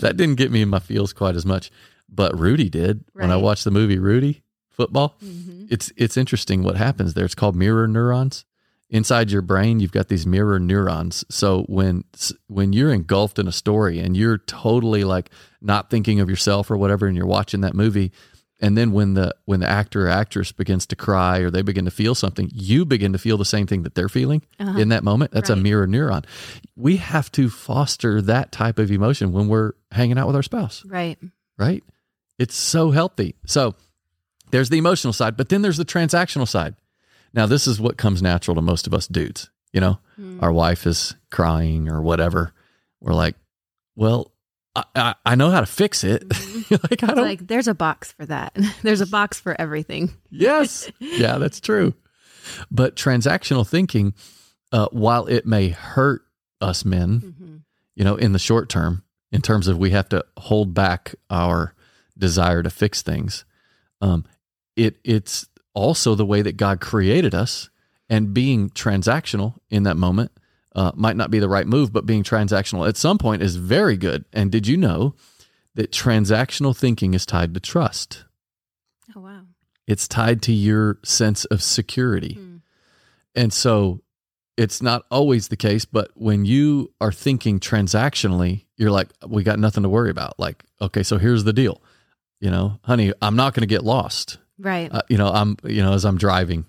that 0.00 0.16
didn't 0.16 0.36
get 0.36 0.50
me 0.50 0.62
in 0.62 0.68
my 0.68 0.80
feels 0.80 1.12
quite 1.12 1.36
as 1.36 1.46
much, 1.46 1.70
but 2.08 2.38
Rudy 2.38 2.68
did 2.68 3.04
when 3.12 3.30
I 3.30 3.36
watched 3.36 3.64
the 3.64 3.70
movie 3.70 3.98
Rudy 3.98 4.43
football. 4.74 5.16
Mhm. 5.24 5.66
It's 5.70 5.92
it's 5.96 6.16
interesting 6.16 6.62
what 6.62 6.76
happens 6.76 7.14
there. 7.14 7.24
It's 7.24 7.34
called 7.34 7.56
mirror 7.56 7.86
neurons. 7.88 8.44
Inside 8.90 9.30
your 9.30 9.42
brain, 9.42 9.80
you've 9.80 9.92
got 9.92 10.08
these 10.08 10.26
mirror 10.26 10.60
neurons. 10.60 11.24
So 11.30 11.64
when 11.68 12.04
when 12.48 12.72
you're 12.72 12.92
engulfed 12.92 13.38
in 13.38 13.48
a 13.48 13.52
story 13.52 13.98
and 13.98 14.16
you're 14.16 14.38
totally 14.38 15.04
like 15.04 15.30
not 15.60 15.90
thinking 15.90 16.20
of 16.20 16.28
yourself 16.30 16.70
or 16.70 16.76
whatever, 16.76 17.06
and 17.06 17.16
you're 17.16 17.26
watching 17.26 17.62
that 17.62 17.74
movie, 17.74 18.12
and 18.60 18.76
then 18.78 18.92
when 18.92 19.14
the 19.14 19.34
when 19.46 19.60
the 19.60 19.66
actor 19.68 20.06
or 20.06 20.10
actress 20.10 20.52
begins 20.52 20.86
to 20.86 20.96
cry 20.96 21.38
or 21.38 21.50
they 21.50 21.62
begin 21.62 21.86
to 21.86 21.90
feel 21.90 22.14
something, 22.14 22.48
you 22.52 22.84
begin 22.84 23.12
to 23.14 23.18
feel 23.18 23.36
the 23.38 23.44
same 23.44 23.66
thing 23.66 23.82
that 23.82 23.94
they're 23.94 24.08
feeling 24.08 24.42
Uh-huh. 24.60 24.78
in 24.78 24.90
that 24.90 25.02
moment. 25.02 25.32
That's 25.32 25.50
a 25.50 25.56
mirror 25.56 25.88
neuron. 25.88 26.24
We 26.76 26.98
have 26.98 27.32
to 27.32 27.48
foster 27.48 28.20
that 28.22 28.52
type 28.52 28.78
of 28.78 28.90
emotion 28.92 29.32
when 29.32 29.48
we're 29.48 29.72
hanging 29.90 30.18
out 30.18 30.26
with 30.28 30.36
our 30.36 30.42
spouse 30.42 30.84
Right. 30.84 31.18
right? 31.58 31.82
It's 32.38 32.54
so 32.56 32.90
healthy. 32.90 33.34
So 33.46 33.74
there's 34.54 34.68
the 34.68 34.78
emotional 34.78 35.12
side, 35.12 35.36
but 35.36 35.48
then 35.48 35.62
there's 35.62 35.78
the 35.78 35.84
transactional 35.84 36.46
side. 36.46 36.76
Now, 37.32 37.46
this 37.46 37.66
is 37.66 37.80
what 37.80 37.96
comes 37.96 38.22
natural 38.22 38.54
to 38.54 38.62
most 38.62 38.86
of 38.86 38.94
us 38.94 39.08
dudes. 39.08 39.50
You 39.72 39.80
know, 39.80 39.98
Mm. 40.20 40.40
our 40.40 40.52
wife 40.52 40.86
is 40.86 41.16
crying 41.32 41.88
or 41.88 42.00
whatever. 42.00 42.52
We're 43.00 43.14
like, 43.14 43.34
well, 43.96 44.30
I, 44.76 44.84
I, 44.94 45.14
I 45.26 45.34
know 45.34 45.50
how 45.50 45.58
to 45.58 45.66
fix 45.66 46.04
it. 46.04 46.22
like, 46.70 47.02
I 47.02 47.06
don't. 47.08 47.16
like 47.16 47.44
there's 47.48 47.66
a 47.66 47.74
box 47.74 48.12
for 48.12 48.24
that. 48.26 48.56
there's 48.82 49.00
a 49.00 49.06
box 49.08 49.40
for 49.40 49.60
everything. 49.60 50.12
yes. 50.30 50.88
Yeah, 51.00 51.38
that's 51.38 51.60
true. 51.60 51.94
But 52.70 52.94
transactional 52.94 53.66
thinking, 53.68 54.14
uh, 54.70 54.86
while 54.92 55.26
it 55.26 55.46
may 55.46 55.70
hurt 55.70 56.22
us 56.60 56.84
men, 56.84 57.20
Mhm. 57.20 57.60
you 57.96 58.04
know, 58.04 58.14
in 58.14 58.30
the 58.32 58.38
short 58.38 58.68
term, 58.68 59.02
in 59.32 59.40
terms 59.42 59.66
of 59.66 59.76
we 59.78 59.90
have 59.90 60.08
to 60.10 60.24
hold 60.36 60.74
back 60.74 61.16
our 61.28 61.74
desire 62.16 62.62
to 62.62 62.70
fix 62.70 63.02
things. 63.02 63.44
Um, 64.00 64.24
it 64.76 64.98
it's 65.04 65.46
also 65.74 66.14
the 66.14 66.26
way 66.26 66.42
that 66.42 66.56
God 66.56 66.80
created 66.80 67.34
us, 67.34 67.70
and 68.08 68.34
being 68.34 68.70
transactional 68.70 69.54
in 69.70 69.84
that 69.84 69.96
moment 69.96 70.32
uh, 70.74 70.92
might 70.94 71.16
not 71.16 71.30
be 71.30 71.38
the 71.38 71.48
right 71.48 71.66
move, 71.66 71.92
but 71.92 72.06
being 72.06 72.22
transactional 72.22 72.88
at 72.88 72.96
some 72.96 73.18
point 73.18 73.42
is 73.42 73.56
very 73.56 73.96
good. 73.96 74.24
And 74.32 74.50
did 74.50 74.66
you 74.66 74.76
know 74.76 75.14
that 75.74 75.90
transactional 75.90 76.76
thinking 76.76 77.14
is 77.14 77.26
tied 77.26 77.54
to 77.54 77.60
trust? 77.60 78.24
Oh 79.16 79.20
wow. 79.20 79.42
It's 79.86 80.08
tied 80.08 80.42
to 80.42 80.52
your 80.52 80.98
sense 81.04 81.44
of 81.46 81.62
security. 81.62 82.38
Mm. 82.40 82.60
And 83.34 83.52
so 83.52 84.00
it's 84.56 84.80
not 84.80 85.04
always 85.10 85.48
the 85.48 85.56
case, 85.56 85.84
but 85.84 86.10
when 86.14 86.44
you 86.44 86.92
are 87.00 87.12
thinking 87.12 87.58
transactionally, 87.58 88.64
you're 88.76 88.90
like, 88.90 89.08
we 89.26 89.42
got 89.42 89.58
nothing 89.58 89.82
to 89.82 89.88
worry 89.88 90.10
about. 90.10 90.38
Like, 90.38 90.64
okay, 90.80 91.02
so 91.02 91.18
here's 91.18 91.44
the 91.44 91.52
deal. 91.52 91.82
You 92.40 92.50
know, 92.50 92.78
honey, 92.84 93.12
I'm 93.20 93.36
not 93.36 93.54
going 93.54 93.62
to 93.62 93.66
get 93.66 93.84
lost. 93.84 94.38
Right. 94.58 94.92
Uh, 94.92 95.02
you 95.08 95.16
know, 95.16 95.28
I'm, 95.28 95.56
you 95.64 95.82
know, 95.82 95.92
as 95.94 96.04
I'm 96.04 96.16
driving, 96.16 96.66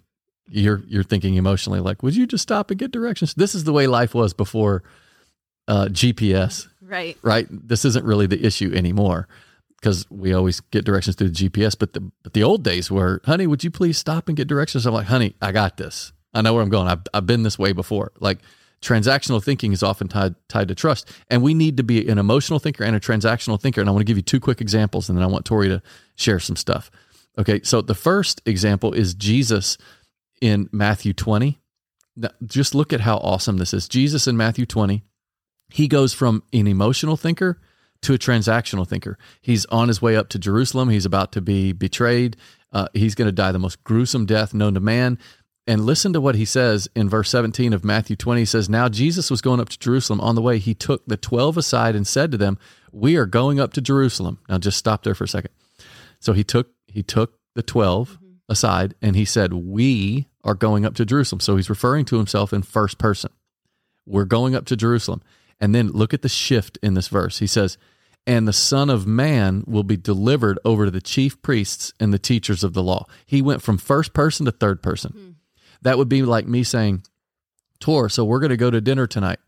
you're, 0.48 0.82
you're 0.88 1.04
thinking 1.04 1.36
emotionally, 1.36 1.80
like, 1.80 2.04
would 2.04 2.16
you 2.16 2.28
just 2.28 2.44
stop 2.44 2.72
and 2.72 2.80
get 2.80 2.92
directions? 2.92 3.34
This 3.34 3.56
is 3.56 3.64
the 3.64 3.74
way 3.74 3.88
life 3.88 4.14
was 4.14 4.34
before 4.34 4.84
uh, 5.68 5.86
GPS, 5.86 6.68
right. 6.82 7.18
right? 7.22 7.48
This 7.50 7.86
isn't 7.86 8.06
really 8.06 8.28
the 8.28 8.46
issue 8.46 8.72
anymore 8.74 9.28
because 9.86 10.10
we 10.10 10.34
always 10.34 10.62
get 10.62 10.84
directions 10.84 11.16
through 11.16 11.30
the 11.30 11.50
GPS. 11.50 11.78
But 11.78 11.94
the 11.94 12.12
but 12.24 12.34
the 12.34 12.44
old 12.44 12.64
days 12.64 12.90
were, 12.90 13.22
honey, 13.26 13.46
would 13.46 13.64
you 13.64 13.72
please 13.72 13.98
stop 13.98 14.28
and 14.28 14.36
get 14.36 14.48
directions? 14.48 14.86
I'm 14.86 14.94
like, 14.94 15.08
honey, 15.08 15.36
I 15.42 15.52
got 15.52 15.78
this. 15.78 16.12
I 16.34 16.42
know 16.42 16.54
where 16.54 16.64
I'm 16.64 16.70
going. 16.70 16.88
I've 16.88 17.04
I've 17.14 17.26
been 17.26 17.44
this 17.44 17.60
way 17.60 17.72
before. 17.72 18.12
Like 18.20 18.40
transactional 18.82 19.44
thinking 19.44 19.74
is 19.74 19.84
often 19.84 20.08
tied 20.08 20.36
tied 20.50 20.68
to 20.70 20.76
trust, 20.76 21.10
and 21.30 21.44
we 21.44 21.54
need 21.54 21.78
to 21.78 21.84
be 21.84 22.08
an 22.08 22.18
emotional 22.18 22.60
thinker 22.60 22.84
and 22.84 22.96
a 22.96 23.00
transactional 23.00 23.62
thinker. 23.62 23.80
And 23.80 23.90
I 23.90 23.94
want 23.94 24.02
to 24.02 24.06
give 24.06 24.18
you 24.18 24.24
two 24.24 24.40
quick 24.40 24.60
examples, 24.60 25.08
and 25.08 25.18
then 25.18 25.24
I 25.24 25.28
want 25.28 25.46
Tori 25.46 25.70
to 25.70 25.84
share 26.16 26.39
some 26.39 26.56
stuff. 26.56 26.89
Okay, 27.38 27.62
so 27.63 27.82
the 27.82 27.96
first 27.96 28.42
example 28.46 28.94
is 28.94 29.13
Jesus 29.13 29.77
in 30.42 30.70
Matthew 30.72 31.13
20. 31.13 31.60
Now, 32.15 32.30
just 32.46 32.74
look 32.74 32.94
at 32.94 33.01
how 33.01 33.18
awesome 33.18 33.58
this 33.58 33.74
is. 33.74 33.89
Jesus 33.89 34.27
in 34.27 34.38
Matthew 34.38 34.65
20 34.65 35.04
he 35.70 35.88
goes 35.88 36.13
from 36.13 36.44
an 36.54 36.68
emotional 36.68 37.18
thinker 37.18 37.60
to 38.01 38.13
a 38.13 38.18
transactional 38.18 38.88
thinker. 38.88 39.18
He's 39.42 39.65
on 39.65 39.88
his 39.88 40.01
way 40.01 40.15
up 40.15 40.30
to 40.30 40.39
Jerusalem. 40.39 40.89
He's 40.89 41.06
about 41.06 41.32
to 41.34 41.42
be 41.42 41.72
betrayed. 41.74 42.38
Uh, 42.72 42.88
he's 42.94 43.15
going 43.15 43.27
to 43.27 43.32
die 43.32 43.51
the 43.51 43.60
most 43.60 43.84
gruesome 43.84 44.25
death 44.25 44.54
known 44.54 44.75
to 44.75 44.80
man. 44.80 45.18
And 45.68 45.86
listen 45.86 46.13
to 46.13 46.22
what 46.22 46.36
he 46.36 46.46
says 46.46 46.88
in 46.96 47.10
verse 47.10 47.30
17 47.32 47.74
of 47.74 47.84
Matthew 47.84 48.15
20. 48.15 48.42
He 48.42 48.46
says, 48.46 48.70
Now 48.70 48.88
Jesus 48.88 49.32
was 49.32 49.42
going 49.42 49.60
up 49.60 49.70
to 49.70 49.80
Jerusalem. 49.80 50.22
On 50.22 50.36
the 50.36 50.42
way, 50.42 50.60
he 50.60 50.75
took 50.75 51.04
the 51.08 51.18
12 51.18 51.58
aside 51.58 51.96
and 51.96 52.06
said 52.06 52.32
to 52.32 52.38
them, 52.38 52.60
We 52.92 53.15
are 53.15 53.25
going 53.25 53.60
up 53.60 53.74
to 53.74 53.82
Jerusalem. 53.82 54.39
Now 54.48 54.60
just 54.60 54.77
stop 54.77 55.04
there 55.04 55.15
for 55.15 55.24
a 55.24 55.27
second. 55.27 55.51
So 56.20 56.34
he 56.34 56.44
took 56.44 56.70
he 56.96 57.04
took 57.04 57.38
the 57.56 57.64
12 57.64 58.12
mm-hmm. 58.12 58.25
aside 58.50 58.96
and 59.02 59.16
he 59.16 59.25
said, 59.25 59.54
We 59.54 60.28
are 60.44 60.56
going 60.56 60.86
up 60.86 60.96
to 60.96 61.06
Jerusalem. 61.06 61.40
So 61.40 61.56
he's 61.56 61.70
referring 61.70 62.06
to 62.06 62.18
himself 62.18 62.54
in 62.54 62.62
first 62.62 62.98
person. 62.98 63.32
We're 64.06 64.25
going 64.25 64.56
up 64.56 64.66
to 64.66 64.75
Jerusalem. 64.75 65.22
And 65.60 65.74
then 65.74 65.90
look 65.90 66.14
at 66.14 66.22
the 66.22 66.30
shift 66.30 66.78
in 66.84 66.94
this 66.94 67.08
verse. 67.08 67.40
He 67.40 67.48
says, 67.48 67.78
And 68.28 68.48
the 68.48 68.54
Son 68.54 68.90
of 68.90 69.08
Man 69.08 69.64
will 69.68 69.84
be 69.84 69.98
delivered 69.98 70.60
over 70.66 70.86
to 70.86 70.92
the 70.92 71.02
chief 71.02 71.42
priests 71.42 71.94
and 72.00 72.14
the 72.14 72.20
teachers 72.20 72.64
of 72.64 72.74
the 72.74 72.84
law. 72.84 73.06
He 73.25 73.42
went 73.42 73.62
from 73.62 73.78
first 73.78 74.14
person 74.14 74.46
to 74.46 74.52
third 74.52 74.84
person. 74.84 75.12
Mm-hmm. 75.12 75.32
That 75.82 75.98
would 75.98 76.10
be 76.10 76.24
like 76.24 76.48
me 76.48 76.64
saying, 76.64 77.04
Tor, 77.80 78.10
so 78.10 78.25
we're 78.25 78.40
going 78.40 78.50
to 78.50 78.58
go 78.58 78.72
to 78.72 78.82
dinner 78.82 79.06
tonight, 79.08 79.40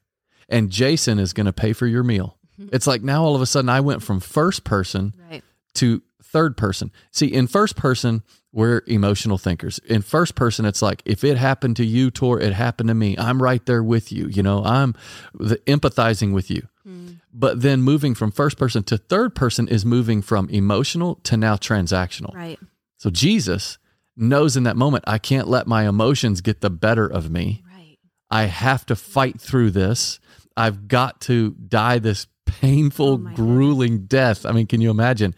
and 0.50 0.70
Jason 0.70 1.18
is 1.18 1.34
going 1.34 1.46
to 1.46 1.54
pay 1.54 1.74
for 1.74 1.88
your 1.88 2.04
meal. 2.04 2.38
Mm-hmm. 2.60 2.76
It's 2.76 2.88
like 2.88 3.02
now 3.02 3.24
all 3.24 3.36
of 3.36 3.42
a 3.42 3.46
sudden 3.46 3.70
I 3.70 3.80
went 3.80 4.04
from 4.04 4.20
first 4.20 4.64
person 4.64 5.14
Right. 5.30 5.44
to 5.76 6.02
third 6.38 6.56
person. 6.56 6.92
See, 7.10 7.34
in 7.34 7.48
first 7.48 7.76
person, 7.76 8.22
we're 8.54 8.84
emotional 8.86 9.40
thinkers. 9.40 9.80
In 9.80 10.04
first 10.04 10.36
person, 10.36 10.66
it's 10.66 10.84
like 10.84 11.02
if 11.04 11.24
it 11.24 11.36
happened 11.36 11.78
to 11.78 11.86
you, 11.86 12.12
Tor, 12.12 12.40
it 12.40 12.54
happened 12.54 12.90
to 12.90 12.94
me. 12.94 13.18
I'm 13.18 13.42
right 13.42 13.66
there 13.66 13.82
with 13.82 14.12
you. 14.12 14.28
You 14.28 14.44
know, 14.44 14.64
I'm 14.64 14.94
the, 15.34 15.56
empathizing 15.66 16.34
with 16.34 16.52
you. 16.52 16.68
Hmm. 16.84 17.14
But 17.34 17.64
then 17.64 17.82
moving 17.82 18.14
from 18.14 18.30
first 18.30 18.60
person 18.60 18.84
to 18.84 19.00
third 19.00 19.34
person 19.34 19.68
is 19.68 19.84
moving 19.84 20.22
from 20.22 20.48
emotional 20.50 21.16
to 21.24 21.38
now 21.38 21.56
transactional. 21.56 22.36
Right. 22.36 22.60
So 22.98 23.10
Jesus 23.10 23.80
knows 24.16 24.56
in 24.56 24.62
that 24.64 24.78
moment, 24.78 25.06
I 25.08 25.18
can't 25.18 25.48
let 25.48 25.66
my 25.66 25.88
emotions 25.88 26.42
get 26.42 26.62
the 26.62 26.70
better 26.70 27.08
of 27.08 27.32
me. 27.32 27.64
Right. 27.76 27.98
I 28.30 28.44
have 28.44 28.86
to 28.88 28.96
fight 28.96 29.42
through 29.42 29.72
this. 29.72 30.20
I've 30.56 30.88
got 30.88 31.20
to 31.22 31.56
die 31.68 31.98
this 31.98 32.28
painful, 32.48 33.14
Oh, 33.14 33.18
grueling 33.36 34.06
death. 34.06 34.46
I 34.46 34.52
mean, 34.52 34.68
can 34.68 34.82
you 34.82 34.90
imagine? 34.90 35.36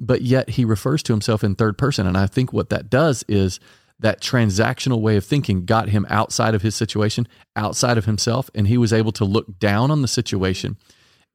But 0.00 0.22
yet 0.22 0.50
he 0.50 0.64
refers 0.64 1.02
to 1.04 1.12
himself 1.12 1.44
in 1.44 1.54
third 1.54 1.76
person. 1.76 2.06
And 2.06 2.16
I 2.16 2.26
think 2.26 2.52
what 2.52 2.70
that 2.70 2.88
does 2.90 3.24
is 3.28 3.60
that 4.00 4.20
transactional 4.20 5.00
way 5.00 5.16
of 5.16 5.24
thinking 5.24 5.64
got 5.64 5.88
him 5.90 6.06
outside 6.08 6.54
of 6.54 6.62
his 6.62 6.74
situation, 6.74 7.28
outside 7.54 7.98
of 7.98 8.04
himself, 8.06 8.50
and 8.54 8.66
he 8.66 8.76
was 8.78 8.92
able 8.92 9.12
to 9.12 9.24
look 9.24 9.58
down 9.60 9.90
on 9.90 10.02
the 10.02 10.08
situation. 10.08 10.76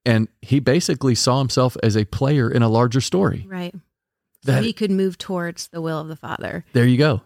And 0.06 0.28
he 0.42 0.60
basically 0.60 1.16
saw 1.16 1.40
himself 1.40 1.78
as 1.84 1.96
a 1.96 2.06
player 2.06 2.50
in 2.52 2.64
a 2.64 2.70
larger 2.70 3.02
story. 3.02 3.46
Right. 3.48 3.74
So 4.46 4.52
That 4.52 4.64
he 4.64 4.74
could 4.74 4.92
move 4.92 5.18
towards 5.18 5.68
the 5.70 5.82
will 5.82 6.00
of 6.00 6.08
the 6.10 6.16
Father. 6.16 6.66
there 6.74 6.86
you 6.86 6.98
go. 6.98 7.22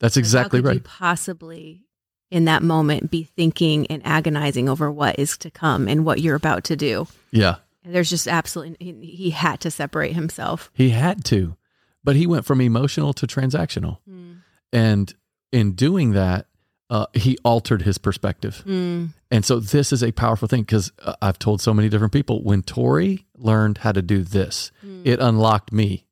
That's 0.00 0.16
exactly 0.18 0.60
right. 0.60 0.84
Possibly, 0.84 1.85
in 2.30 2.44
that 2.46 2.62
moment, 2.62 3.10
be 3.10 3.22
thinking 3.24 3.86
and 3.88 4.02
agonizing 4.04 4.68
over 4.68 4.90
what 4.90 5.18
is 5.18 5.36
to 5.38 5.50
come 5.50 5.86
and 5.88 6.04
what 6.04 6.20
you're 6.20 6.34
about 6.34 6.64
to 6.64 6.76
do. 6.76 7.06
yeah. 7.30 7.56
And 7.84 7.94
there's 7.94 8.10
just 8.10 8.26
absolutely 8.26 8.76
he, 8.80 9.06
he 9.16 9.30
had 9.30 9.60
to 9.60 9.70
separate 9.70 10.12
himself. 10.14 10.70
He 10.74 10.90
had 10.90 11.24
to, 11.26 11.56
but 12.02 12.16
he 12.16 12.26
went 12.26 12.44
from 12.44 12.60
emotional 12.60 13.12
to 13.12 13.28
transactional. 13.28 13.98
Mm. 14.10 14.38
And 14.72 15.14
in 15.52 15.72
doing 15.72 16.10
that, 16.12 16.46
uh, 16.90 17.06
he 17.14 17.38
altered 17.44 17.82
his 17.82 17.96
perspective. 17.98 18.64
Mm. 18.66 19.10
And 19.30 19.44
so 19.44 19.60
this 19.60 19.92
is 19.92 20.02
a 20.02 20.10
powerful 20.10 20.48
thing 20.48 20.62
because 20.62 20.90
uh, 21.00 21.14
I've 21.22 21.38
told 21.38 21.60
so 21.60 21.72
many 21.72 21.88
different 21.88 22.12
people 22.12 22.42
when 22.42 22.62
Tori 22.62 23.24
learned 23.36 23.78
how 23.78 23.92
to 23.92 24.02
do 24.02 24.22
this, 24.24 24.72
Mm. 24.84 25.02
it 25.04 25.20
unlocked 25.20 25.72
me 25.72 26.06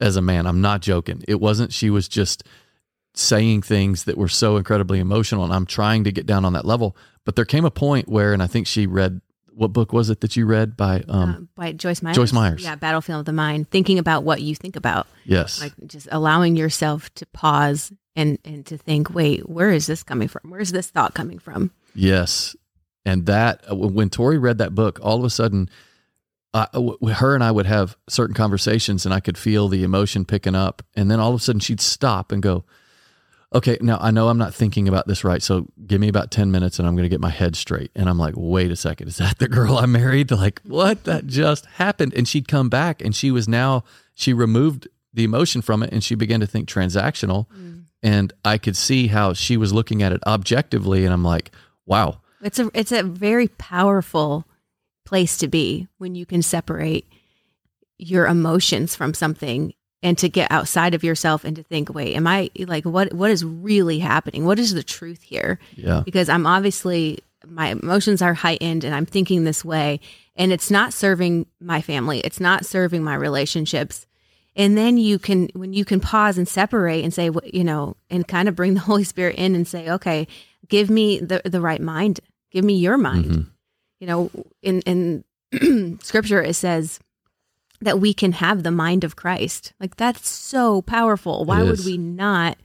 as 0.00 0.16
a 0.16 0.22
man. 0.22 0.46
I'm 0.48 0.60
not 0.60 0.82
joking. 0.82 1.22
It 1.28 1.40
wasn't 1.40 1.72
she 1.72 1.90
was 1.90 2.08
just 2.08 2.42
saying 3.14 3.62
things 3.62 4.04
that 4.04 4.16
were 4.16 4.28
so 4.28 4.56
incredibly 4.56 5.00
emotional 5.00 5.44
and 5.44 5.52
I'm 5.52 5.66
trying 5.66 6.04
to 6.04 6.12
get 6.12 6.26
down 6.26 6.44
on 6.44 6.52
that 6.52 6.64
level. 6.64 6.96
But 7.24 7.36
there 7.36 7.44
came 7.44 7.64
a 7.64 7.70
point 7.70 8.08
where, 8.08 8.32
and 8.32 8.42
I 8.42 8.46
think 8.46 8.66
she 8.66 8.86
read 8.86 9.20
what 9.52 9.72
book 9.72 9.92
was 9.92 10.08
it 10.10 10.20
that 10.20 10.36
you 10.36 10.46
read 10.46 10.76
by 10.76 11.02
um 11.08 11.30
Uh, 11.30 11.62
by 11.62 11.72
Joyce 11.72 12.02
Myers. 12.02 12.16
Joyce 12.16 12.32
Myers. 12.32 12.62
Yeah, 12.62 12.76
Battlefield 12.76 13.20
of 13.20 13.26
the 13.26 13.32
Mind. 13.32 13.68
Thinking 13.70 13.98
about 13.98 14.24
what 14.24 14.40
you 14.40 14.54
think 14.54 14.76
about, 14.76 15.06
yes. 15.24 15.60
like 15.60 15.74
just 15.86 16.08
allowing 16.10 16.56
yourself 16.56 17.12
to 17.14 17.26
pause 17.26 17.92
and 18.16 18.38
and 18.44 18.64
to 18.66 18.78
think, 18.78 19.10
wait, 19.10 19.48
where 19.48 19.70
is 19.70 19.86
this 19.86 20.02
coming 20.02 20.28
from? 20.28 20.50
Where's 20.50 20.72
this 20.72 20.88
thought 20.88 21.14
coming 21.14 21.38
from? 21.38 21.72
Yes. 21.94 22.56
And 23.04 23.26
that, 23.26 23.64
uh, 23.70 23.76
when 23.76 24.10
Tori 24.10 24.38
read 24.38 24.58
that 24.58 24.74
book, 24.74 24.98
all 25.02 25.18
of 25.18 25.24
a 25.24 25.30
sudden, 25.30 25.68
uh, 26.52 26.66
her 27.14 27.34
and 27.34 27.44
I 27.44 27.50
would 27.50 27.66
have 27.66 27.96
certain 28.08 28.34
conversations 28.34 29.04
and 29.04 29.14
I 29.14 29.20
could 29.20 29.38
feel 29.38 29.68
the 29.68 29.84
emotion 29.84 30.24
picking 30.24 30.54
up. 30.54 30.82
And 30.94 31.10
then 31.10 31.20
all 31.20 31.30
of 31.30 31.40
a 31.40 31.42
sudden 31.42 31.60
she'd 31.60 31.80
stop 31.80 32.32
and 32.32 32.42
go, 32.42 32.64
okay, 33.52 33.76
now 33.80 33.98
I 34.00 34.10
know 34.10 34.28
I'm 34.28 34.38
not 34.38 34.54
thinking 34.54 34.88
about 34.88 35.06
this 35.06 35.24
right. 35.24 35.42
So 35.42 35.66
give 35.86 36.00
me 36.00 36.08
about 36.08 36.30
10 36.30 36.50
minutes 36.50 36.78
and 36.78 36.86
I'm 36.86 36.94
going 36.94 37.04
to 37.04 37.08
get 37.08 37.20
my 37.20 37.30
head 37.30 37.56
straight. 37.56 37.90
And 37.96 38.08
I'm 38.08 38.18
like, 38.18 38.34
wait 38.36 38.70
a 38.70 38.76
second. 38.76 39.08
Is 39.08 39.16
that 39.16 39.38
the 39.38 39.48
girl 39.48 39.78
I 39.78 39.86
married? 39.86 40.30
Like, 40.40 40.62
what? 40.62 41.04
That 41.04 41.26
just 41.26 41.66
happened. 41.66 42.14
And 42.14 42.26
she'd 42.26 42.48
come 42.48 42.70
back 42.70 43.02
and 43.02 43.14
she 43.14 43.30
was 43.30 43.46
now, 43.46 43.84
she 44.14 44.32
removed 44.32 44.88
the 45.12 45.24
emotion 45.24 45.60
from 45.60 45.82
it 45.82 45.92
and 45.92 46.02
she 46.02 46.14
began 46.14 46.40
to 46.40 46.46
think 46.46 46.66
transactional. 46.66 47.46
Mm. 47.48 47.84
And 48.02 48.32
I 48.42 48.56
could 48.56 48.76
see 48.76 49.08
how 49.08 49.34
she 49.34 49.58
was 49.58 49.72
looking 49.72 50.02
at 50.02 50.12
it 50.12 50.22
objectively. 50.26 51.04
And 51.04 51.12
I'm 51.12 51.24
like, 51.24 51.50
wow. 51.84 52.20
It's 52.42 52.58
a 52.58 52.70
it's 52.72 52.92
a 52.92 53.02
very 53.02 53.48
powerful 53.48 54.46
place 55.04 55.36
to 55.38 55.48
be 55.48 55.88
when 55.98 56.14
you 56.14 56.24
can 56.24 56.40
separate 56.40 57.06
your 57.98 58.26
emotions 58.26 58.96
from 58.96 59.12
something 59.12 59.74
and 60.02 60.16
to 60.18 60.28
get 60.28 60.50
outside 60.50 60.94
of 60.94 61.04
yourself 61.04 61.44
and 61.44 61.54
to 61.56 61.62
think, 61.62 61.92
wait, 61.94 62.14
am 62.16 62.26
I 62.26 62.50
like 62.66 62.84
what 62.84 63.12
what 63.12 63.30
is 63.30 63.44
really 63.44 63.98
happening? 63.98 64.44
What 64.46 64.58
is 64.58 64.72
the 64.74 64.82
truth 64.82 65.22
here? 65.22 65.58
Yeah. 65.76 66.02
Because 66.04 66.28
I'm 66.28 66.46
obviously 66.46 67.18
my 67.46 67.68
emotions 67.68 68.20
are 68.22 68.34
heightened 68.34 68.84
and 68.84 68.94
I'm 68.94 69.06
thinking 69.06 69.44
this 69.44 69.64
way 69.64 70.00
and 70.36 70.52
it's 70.52 70.70
not 70.70 70.92
serving 70.92 71.46
my 71.60 71.80
family. 71.82 72.20
It's 72.20 72.40
not 72.40 72.64
serving 72.66 73.02
my 73.02 73.14
relationships. 73.14 74.06
And 74.56 74.76
then 74.76 74.98
you 74.98 75.18
can 75.18 75.48
when 75.54 75.72
you 75.72 75.84
can 75.84 76.00
pause 76.00 76.36
and 76.38 76.48
separate 76.48 77.02
and 77.04 77.12
say, 77.14 77.30
you 77.52 77.64
know, 77.64 77.96
and 78.10 78.26
kind 78.26 78.48
of 78.48 78.54
bring 78.56 78.74
the 78.74 78.80
Holy 78.90 79.04
Spirit 79.04 79.36
in 79.36 79.54
and 79.54 79.66
say, 79.66 79.90
okay, 79.90 80.26
give 80.68 80.90
me 80.90 81.18
the 81.18 81.40
the 81.44 81.60
right 81.60 81.80
mind. 81.80 82.20
Give 82.50 82.64
me 82.64 82.74
your 82.74 82.98
mind 82.98 83.24
Mhm. 83.26 83.46
you 84.00 84.06
know 84.06 84.30
in 84.62 84.80
in 84.82 85.24
scripture 86.02 86.42
it 86.42 86.54
says 86.54 86.98
that 87.80 88.00
we 88.00 88.12
can 88.12 88.32
have 88.32 88.62
the 88.62 88.70
mind 88.70 89.04
of 89.04 89.16
christ 89.16 89.72
like 89.80 89.96
that's 89.96 90.28
so 90.28 90.82
powerful 90.82 91.44
why 91.44 91.62
would 91.62 91.84
we 91.84 91.96
not 91.98 92.56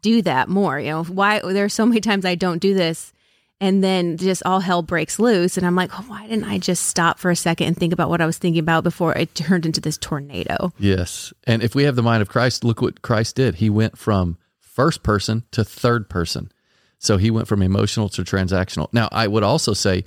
do 0.00 0.22
that 0.22 0.48
more 0.48 0.78
you 0.78 0.90
know 0.90 1.04
why 1.04 1.40
there's 1.40 1.74
so 1.74 1.86
many 1.86 2.00
times 2.00 2.24
i 2.24 2.34
don't 2.34 2.58
do 2.58 2.74
this 2.74 3.12
and 3.60 3.84
then 3.84 4.16
just 4.16 4.42
all 4.44 4.60
hell 4.60 4.82
breaks 4.82 5.18
loose 5.18 5.56
and 5.56 5.66
i'm 5.66 5.76
like 5.76 5.90
oh, 5.98 6.04
why 6.08 6.26
didn't 6.26 6.44
i 6.44 6.58
just 6.58 6.86
stop 6.86 7.18
for 7.18 7.30
a 7.30 7.36
second 7.36 7.66
and 7.68 7.76
think 7.76 7.92
about 7.92 8.10
what 8.10 8.20
i 8.20 8.26
was 8.26 8.38
thinking 8.38 8.60
about 8.60 8.84
before 8.84 9.14
it 9.14 9.34
turned 9.34 9.64
into 9.66 9.80
this 9.80 9.96
tornado 9.98 10.72
Yes. 10.78 11.32
And 11.46 11.62
if 11.62 11.74
we 11.74 11.84
have 11.84 11.96
the 11.96 12.02
mind 12.02 12.22
of 12.22 12.28
Christ, 12.28 12.64
look 12.64 12.82
what 12.82 13.02
Christ 13.02 13.36
did. 13.36 13.56
He 13.56 13.70
went 13.70 13.96
from 13.98 14.38
first 14.60 15.02
person 15.02 15.44
to 15.52 15.64
third 15.64 16.08
person. 16.08 16.50
So 16.98 17.16
he 17.16 17.30
went 17.30 17.48
from 17.48 17.62
emotional 17.62 18.08
to 18.10 18.22
transactional. 18.22 18.88
Now, 18.92 19.08
I 19.12 19.26
would 19.26 19.42
also 19.42 19.72
say 19.72 20.04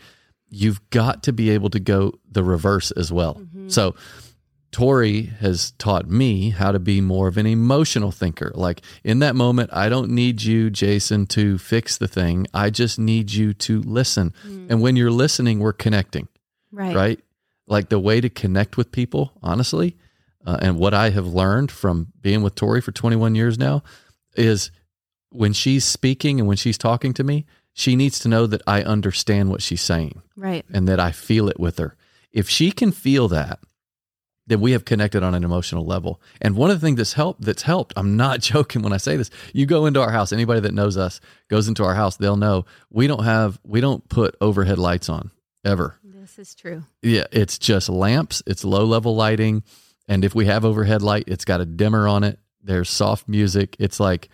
you've 0.49 0.87
got 0.89 1.23
to 1.23 1.33
be 1.33 1.49
able 1.51 1.69
to 1.71 1.79
go 1.79 2.13
the 2.29 2.43
reverse 2.43 2.91
as 2.91 3.11
well. 3.11 3.35
Mm-hmm. 3.35 3.69
So 3.69 3.95
Tori 4.71 5.23
has 5.39 5.71
taught 5.71 6.09
me 6.09 6.49
how 6.51 6.71
to 6.71 6.79
be 6.79 7.01
more 7.01 7.27
of 7.27 7.37
an 7.37 7.45
emotional 7.45 8.11
thinker. 8.11 8.51
Like 8.53 8.81
in 9.03 9.19
that 9.19 9.35
moment, 9.35 9.69
I 9.73 9.89
don't 9.89 10.11
need 10.11 10.43
you, 10.43 10.69
Jason, 10.69 11.25
to 11.27 11.57
fix 11.57 11.97
the 11.97 12.07
thing. 12.07 12.47
I 12.53 12.69
just 12.69 12.99
need 12.99 13.31
you 13.31 13.53
to 13.53 13.81
listen. 13.81 14.33
And 14.69 14.81
when 14.81 14.95
you're 14.95 15.11
listening, 15.11 15.59
we're 15.59 15.73
connecting 15.73 16.27
right 16.71 16.95
right? 16.95 17.19
Like 17.65 17.89
the 17.89 17.99
way 17.99 18.21
to 18.21 18.29
connect 18.29 18.77
with 18.77 18.91
people, 18.91 19.33
honestly, 19.41 19.97
uh, 20.45 20.57
and 20.61 20.77
what 20.77 20.93
I 20.93 21.09
have 21.09 21.27
learned 21.27 21.71
from 21.71 22.07
being 22.21 22.41
with 22.41 22.55
Tori 22.55 22.81
for 22.81 22.91
21 22.91 23.35
years 23.35 23.57
now 23.57 23.83
is 24.35 24.71
when 25.29 25.53
she's 25.53 25.83
speaking 25.83 26.39
and 26.39 26.47
when 26.47 26.57
she's 26.57 26.77
talking 26.77 27.13
to 27.13 27.23
me, 27.23 27.45
she 27.73 27.95
needs 27.95 28.19
to 28.19 28.29
know 28.29 28.47
that 28.47 28.61
I 28.65 28.81
understand 28.81 29.49
what 29.49 29.61
she's 29.61 29.81
saying 29.81 30.21
right 30.35 30.65
and 30.73 30.87
that 30.87 30.99
I 30.99 31.11
feel 31.11 31.49
it 31.49 31.59
with 31.59 31.77
her. 31.77 31.95
If 32.31 32.49
she 32.49 32.71
can 32.71 32.91
feel 32.91 33.27
that, 33.29 33.59
then 34.47 34.61
we 34.61 34.71
have 34.71 34.85
connected 34.85 35.23
on 35.23 35.35
an 35.35 35.43
emotional 35.43 35.85
level. 35.85 36.21
And 36.41 36.55
one 36.55 36.71
of 36.71 36.79
the 36.79 36.85
things 36.85 36.97
that's 36.97 37.13
helped, 37.13 37.41
that's 37.41 37.63
helped, 37.63 37.93
I'm 37.95 38.17
not 38.17 38.39
joking 38.53 38.81
when 38.81 38.93
I 38.93 38.97
say 38.97 39.17
this. 39.17 39.29
You 39.53 39.65
go 39.65 39.85
into 39.85 40.01
our 40.01 40.11
house, 40.11 40.31
anybody 40.31 40.61
that 40.61 40.73
knows 40.73 40.97
us 40.97 41.19
goes 41.49 41.67
into 41.67 41.83
our 41.83 41.95
house, 41.95 42.17
they'll 42.17 42.37
know 42.37 42.65
we 42.89 43.07
don't 43.07 43.23
have, 43.23 43.59
we 43.63 43.81
don't 43.81 44.07
put 44.09 44.35
overhead 44.41 44.79
lights 44.79 45.09
on 45.09 45.31
ever. 45.63 45.99
this 46.03 46.39
is 46.39 46.55
true 46.55 46.83
Yeah, 47.01 47.25
it's 47.31 47.57
just 47.57 47.89
lamps, 47.89 48.41
it's 48.47 48.63
low 48.63 48.85
level 48.85 49.15
lighting. 49.15 49.63
And 50.07 50.23
if 50.23 50.33
we 50.33 50.45
have 50.45 50.63
overhead 50.63 51.01
light, 51.01 51.25
it's 51.27 51.43
got 51.45 51.59
a 51.59 51.65
dimmer 51.65 52.07
on 52.07 52.23
it. 52.23 52.39
There's 52.63 52.89
soft 52.89 53.27
music. 53.27 53.75
It's 53.79 53.99
like 53.99 54.29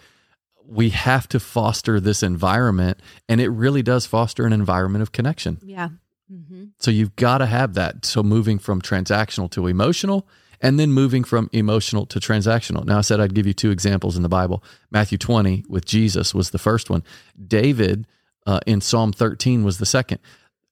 we 0.66 0.90
have 0.92 1.28
to 1.30 1.40
foster 1.40 2.00
this 2.00 2.24
environment, 2.24 3.00
and 3.28 3.42
it 3.42 3.50
really 3.50 3.82
does 3.84 4.06
foster 4.06 4.46
an 4.46 4.54
environment 4.54 5.02
of 5.02 5.12
connection. 5.12 5.60
yeah 5.64 5.90
hmm 6.30 6.66
So 6.80 6.92
you've 6.92 7.16
got 7.16 7.40
to 7.40 7.46
have 7.46 7.74
that. 7.76 8.06
So 8.06 8.24
moving 8.24 8.60
from 8.60 8.82
transactional 8.82 9.50
to 9.52 9.68
emotional, 9.68 10.28
and 10.62 10.80
then 10.80 10.94
moving 10.94 11.26
from 11.26 11.50
emotional 11.52 12.06
to 12.08 12.20
transactional. 12.20 12.86
Now, 12.86 13.00
I 13.00 13.02
said 13.02 13.20
I'd 13.20 13.36
give 13.36 13.46
you 13.46 13.54
two 13.54 13.70
examples 13.70 14.16
in 14.16 14.24
the 14.24 14.30
Bible. 14.30 14.64
Matthew 14.92 15.18
20 15.18 15.66
with 15.68 15.86
Jesus 15.86 16.34
was 16.34 16.52
the 16.52 16.58
first 16.58 16.90
one. 16.90 17.04
David 17.48 18.08
uh, 18.48 18.62
in 18.66 18.80
Psalm 18.80 19.12
13 19.12 19.66
was 19.66 19.78
the 19.78 19.86
second. 19.86 20.20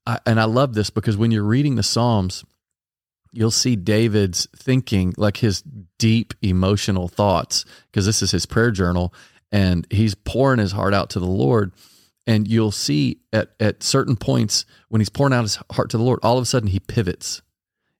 I, 0.08 0.20
and 0.26 0.40
I 0.40 0.46
love 0.46 0.74
this 0.74 0.90
because 0.90 1.18
when 1.18 1.32
you're 1.32 1.44
reading 1.44 1.76
the 1.76 1.84
Psalms, 1.84 2.46
you'll 3.34 3.52
see 3.52 3.76
David's 3.76 4.48
thinking, 4.56 5.14
like 5.18 5.38
his 5.38 5.62
deep 5.98 6.34
emotional 6.42 7.10
thoughts, 7.10 7.66
because 7.92 8.06
this 8.06 8.22
is 8.22 8.32
his 8.32 8.46
prayer 8.46 8.72
journal, 8.72 9.14
and 9.52 9.86
he's 9.90 10.16
pouring 10.16 10.60
his 10.60 10.72
heart 10.72 10.94
out 10.94 11.10
to 11.12 11.20
the 11.20 11.26
Lord. 11.26 11.74
And 12.28 12.48
you'll 12.48 12.72
see 12.72 13.20
at, 13.34 13.52
at 13.60 13.84
certain 13.84 14.16
points 14.16 14.66
when 14.90 15.02
he's 15.02 15.10
pouring 15.10 15.34
out 15.34 15.42
his 15.42 15.58
heart 15.72 15.90
to 15.90 15.98
the 15.98 16.04
Lord, 16.04 16.20
all 16.22 16.38
of 16.38 16.44
a 16.44 16.46
sudden 16.46 16.70
he 16.70 16.80
pivots. 16.80 17.42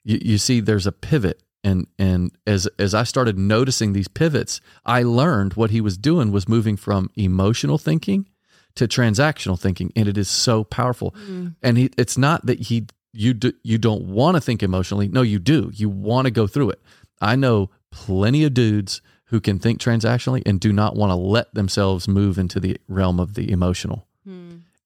You, 0.04 0.20
you 0.22 0.38
see, 0.38 0.60
there's 0.60 0.88
a 0.88 0.92
pivot. 0.92 1.42
And 1.64 1.88
and 2.00 2.32
as 2.48 2.68
as 2.80 2.96
I 2.96 3.04
started 3.04 3.38
noticing 3.38 3.94
these 3.94 4.08
pivots, 4.08 4.62
I 4.84 5.04
learned 5.04 5.54
what 5.54 5.70
he 5.70 5.80
was 5.80 5.96
doing 5.96 6.32
was 6.32 6.50
moving 6.50 6.76
from 6.76 7.12
emotional 7.16 7.78
thinking 7.78 8.28
to 8.76 8.88
transactional 8.88 9.60
thinking, 9.60 9.92
and 9.96 10.08
it 10.08 10.18
is 10.18 10.30
so 10.30 10.64
powerful. 10.64 11.12
Mm-hmm. 11.12 11.48
And 11.62 11.78
he, 11.78 11.92
it's 11.98 12.18
not 12.18 12.46
that 12.48 12.62
he 12.62 12.88
you 13.14 13.34
do, 13.34 13.54
you 13.64 13.78
don't 13.78 14.04
want 14.04 14.38
to 14.38 14.42
think 14.42 14.64
emotionally. 14.64 15.08
No, 15.08 15.22
you 15.22 15.40
do. 15.40 15.72
You 15.74 15.90
want 15.90 16.26
to 16.26 16.32
go 16.32 16.48
through 16.48 16.72
it. 16.72 16.82
I 17.20 17.36
know 17.36 17.70
plenty 17.92 18.44
of 18.44 18.54
dudes 18.54 19.02
who 19.26 19.40
can 19.40 19.60
think 19.60 19.80
transactionally 19.80 20.42
and 20.46 20.60
do 20.60 20.74
not 20.74 20.96
want 20.96 21.12
to 21.12 21.16
let 21.16 21.54
themselves 21.54 22.08
move 22.08 22.38
into 22.38 22.60
the 22.60 22.78
realm 22.88 23.20
of 23.20 23.34
the 23.36 23.52
emotional. 23.52 24.08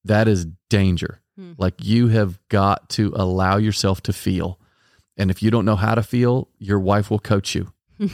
That 0.04 0.28
is 0.28 0.46
danger. 0.68 1.20
Like 1.58 1.74
you 1.84 2.08
have 2.08 2.38
got 2.48 2.88
to 2.90 3.12
allow 3.14 3.58
yourself 3.58 4.02
to 4.04 4.12
feel. 4.12 4.58
And 5.18 5.30
if 5.30 5.42
you 5.42 5.50
don't 5.50 5.64
know 5.66 5.76
how 5.76 5.94
to 5.94 6.02
feel, 6.02 6.48
your 6.58 6.78
wife 6.78 7.10
will 7.10 7.18
coach 7.18 7.54
you. 7.54 7.72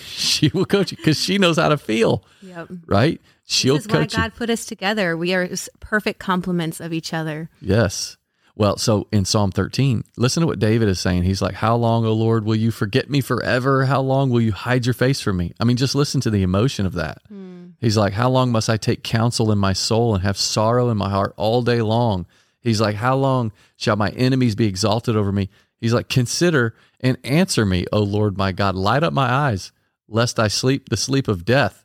she 0.00 0.48
will 0.54 0.64
coach 0.64 0.92
you 0.92 0.96
because 0.96 1.20
she 1.20 1.38
knows 1.38 1.56
how 1.58 1.68
to 1.68 1.78
feel, 1.78 2.24
yep 2.42 2.68
right? 2.86 3.20
She'll 3.44 3.76
this 3.76 3.86
is 3.86 3.88
why 3.88 3.98
coach 4.00 4.12
you. 4.14 4.18
god 4.18 4.34
put 4.34 4.50
us 4.50 4.64
together 4.66 5.16
we 5.16 5.34
are 5.34 5.48
perfect 5.80 6.18
complements 6.18 6.80
of 6.80 6.92
each 6.92 7.12
other 7.12 7.50
Yes. 7.60 8.16
Well, 8.56 8.76
so 8.76 9.06
in 9.12 9.24
Psalm 9.24 9.52
13, 9.52 10.02
listen 10.16 10.40
to 10.40 10.46
what 10.48 10.58
David 10.58 10.88
is 10.88 10.98
saying. 10.98 11.22
He's 11.22 11.40
like, 11.40 11.54
How 11.54 11.76
long, 11.76 12.04
O 12.04 12.12
Lord, 12.12 12.44
will 12.44 12.56
you 12.56 12.72
forget 12.72 13.08
me 13.08 13.20
forever? 13.20 13.84
How 13.84 14.00
long 14.00 14.30
will 14.30 14.40
you 14.40 14.50
hide 14.50 14.84
your 14.84 14.94
face 14.94 15.20
from 15.20 15.36
me? 15.36 15.52
I 15.60 15.64
mean, 15.64 15.76
just 15.76 15.94
listen 15.94 16.20
to 16.22 16.30
the 16.30 16.42
emotion 16.42 16.84
of 16.84 16.94
that. 16.94 17.18
Mm. 17.32 17.47
He's 17.78 17.96
like, 17.96 18.12
How 18.12 18.28
long 18.28 18.50
must 18.52 18.68
I 18.68 18.76
take 18.76 19.02
counsel 19.02 19.52
in 19.52 19.58
my 19.58 19.72
soul 19.72 20.14
and 20.14 20.22
have 20.22 20.36
sorrow 20.36 20.90
in 20.90 20.96
my 20.96 21.10
heart 21.10 21.32
all 21.36 21.62
day 21.62 21.80
long? 21.80 22.26
He's 22.60 22.80
like, 22.80 22.96
How 22.96 23.16
long 23.16 23.52
shall 23.76 23.96
my 23.96 24.10
enemies 24.10 24.54
be 24.54 24.66
exalted 24.66 25.16
over 25.16 25.32
me? 25.32 25.48
He's 25.80 25.94
like, 25.94 26.08
Consider 26.08 26.74
and 27.00 27.16
answer 27.22 27.64
me, 27.64 27.86
O 27.92 28.00
Lord 28.00 28.36
my 28.36 28.52
God. 28.52 28.74
Light 28.74 29.02
up 29.02 29.12
my 29.12 29.30
eyes, 29.30 29.72
lest 30.08 30.38
I 30.38 30.48
sleep 30.48 30.88
the 30.88 30.96
sleep 30.96 31.28
of 31.28 31.44
death. 31.44 31.84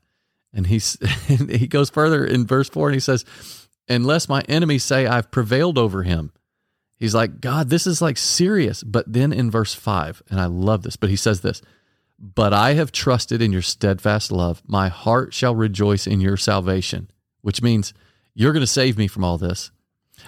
And 0.54 0.68
he's 0.68 0.98
he 1.28 1.68
goes 1.68 1.90
further 1.90 2.26
in 2.26 2.48
verse 2.48 2.70
four 2.70 2.88
and 2.88 2.96
he 2.96 3.00
says, 3.00 3.26
Unless 3.88 4.30
my 4.30 4.42
enemies 4.48 4.84
say 4.84 5.06
I've 5.06 5.32
prevailed 5.32 5.78
over 5.78 6.04
him. 6.04 6.32
He's 6.98 7.14
like, 7.14 7.42
God, 7.42 7.70
this 7.70 7.86
is 7.86 8.02
like 8.02 8.18
serious. 8.18 8.82
But 8.82 9.12
then 9.12 9.34
in 9.34 9.52
verse 9.52 9.74
five, 9.74 10.24
and 10.30 10.40
I 10.40 10.46
love 10.46 10.84
this, 10.84 10.96
but 10.96 11.10
he 11.10 11.18
says 11.18 11.42
this, 11.42 11.62
but 12.24 12.54
I 12.54 12.74
have 12.74 12.92
trusted 12.94 13.42
in 13.42 13.52
your 13.52 13.62
steadfast 13.62 14.32
love. 14.32 14.62
My 14.66 14.88
heart 14.88 15.34
shall 15.34 15.54
rejoice 15.56 16.08
in 16.08 16.22
your 16.22 16.38
salvation, 16.38 17.12
which 17.42 17.62
means 17.62 17.94
you're 18.34 18.54
going 18.54 18.62
to 18.62 18.68
save 18.68 18.98
me 18.98 19.08
from 19.08 19.26
all 19.26 19.38
this. 19.38 19.72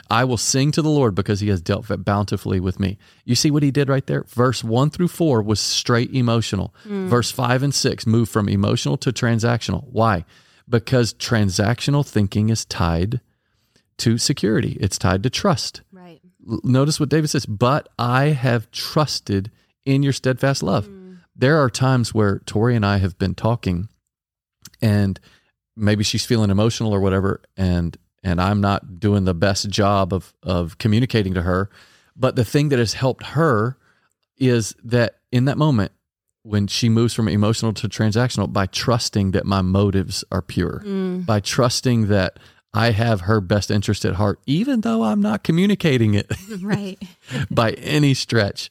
I 0.09 0.25
will 0.25 0.35
sing 0.37 0.71
to 0.71 0.81
the 0.81 0.89
Lord 0.89 1.15
because 1.15 1.39
he 1.39 1.47
has 1.49 1.61
dealt 1.61 1.85
bountifully 2.03 2.59
with 2.59 2.79
me. 2.81 2.97
You 3.23 3.33
see 3.35 3.49
what 3.49 3.63
he 3.63 3.71
did 3.71 3.87
right 3.87 4.05
there? 4.05 4.23
Verse 4.23 4.61
one 4.63 4.89
through 4.89 5.07
four 5.07 5.41
was 5.41 5.59
straight 5.59 6.13
emotional. 6.13 6.75
Mm. 6.85 7.07
Verse 7.07 7.31
five 7.31 7.63
and 7.63 7.73
six 7.73 8.05
moved 8.05 8.29
from 8.31 8.49
emotional 8.49 8.97
to 8.97 9.11
transactional. 9.13 9.85
Why? 9.87 10.25
Because 10.67 11.13
transactional 11.13 12.05
thinking 12.05 12.49
is 12.49 12.65
tied 12.65 13.21
to 13.99 14.17
security, 14.17 14.77
it's 14.81 14.97
tied 14.97 15.23
to 15.23 15.29
trust 15.29 15.81
Right. 15.93 16.19
notice 16.45 16.99
what 16.99 17.07
David 17.07 17.29
says, 17.29 17.45
but 17.45 17.87
I 17.97 18.25
have 18.29 18.69
trusted 18.71 19.49
in 19.85 20.03
your 20.03 20.11
steadfast 20.11 20.61
love. 20.61 20.89
Mm. 20.89 21.04
There 21.35 21.57
are 21.57 21.69
times 21.69 22.13
where 22.13 22.39
Tori 22.39 22.75
and 22.75 22.85
I 22.85 22.97
have 22.97 23.17
been 23.17 23.35
talking 23.35 23.89
and 24.81 25.19
maybe 25.75 26.03
she's 26.03 26.25
feeling 26.25 26.49
emotional 26.49 26.93
or 26.93 26.99
whatever 26.99 27.41
and 27.57 27.97
and 28.23 28.41
I'm 28.41 28.59
not 28.59 28.99
doing 28.99 29.25
the 29.25 29.33
best 29.33 29.69
job 29.69 30.13
of 30.13 30.33
of 30.41 30.77
communicating 30.77 31.33
to 31.35 31.43
her, 31.43 31.69
but 32.15 32.35
the 32.35 32.45
thing 32.45 32.69
that 32.69 32.79
has 32.79 32.93
helped 32.93 33.23
her 33.27 33.77
is 34.37 34.75
that 34.83 35.19
in 35.31 35.45
that 35.45 35.57
moment 35.57 35.91
when 36.45 36.67
she 36.67 36.89
moves 36.89 37.13
from 37.13 37.27
emotional 37.27 37.73
to 37.73 37.89
transactional 37.89 38.51
by 38.51 38.67
trusting 38.67 39.31
that 39.31 39.45
my 39.45 39.61
motives 39.61 40.23
are 40.31 40.43
pure, 40.43 40.83
mm. 40.85 41.25
by 41.25 41.39
trusting 41.39 42.07
that 42.07 42.37
I 42.71 42.91
have 42.91 43.21
her 43.21 43.41
best 43.41 43.71
interest 43.71 44.05
at 44.05 44.15
heart, 44.15 44.39
even 44.45 44.81
though 44.81 45.03
I'm 45.03 45.21
not 45.21 45.43
communicating 45.43 46.13
it 46.13 46.31
right 46.61 47.01
by 47.49 47.71
any 47.71 48.13
stretch. 48.13 48.69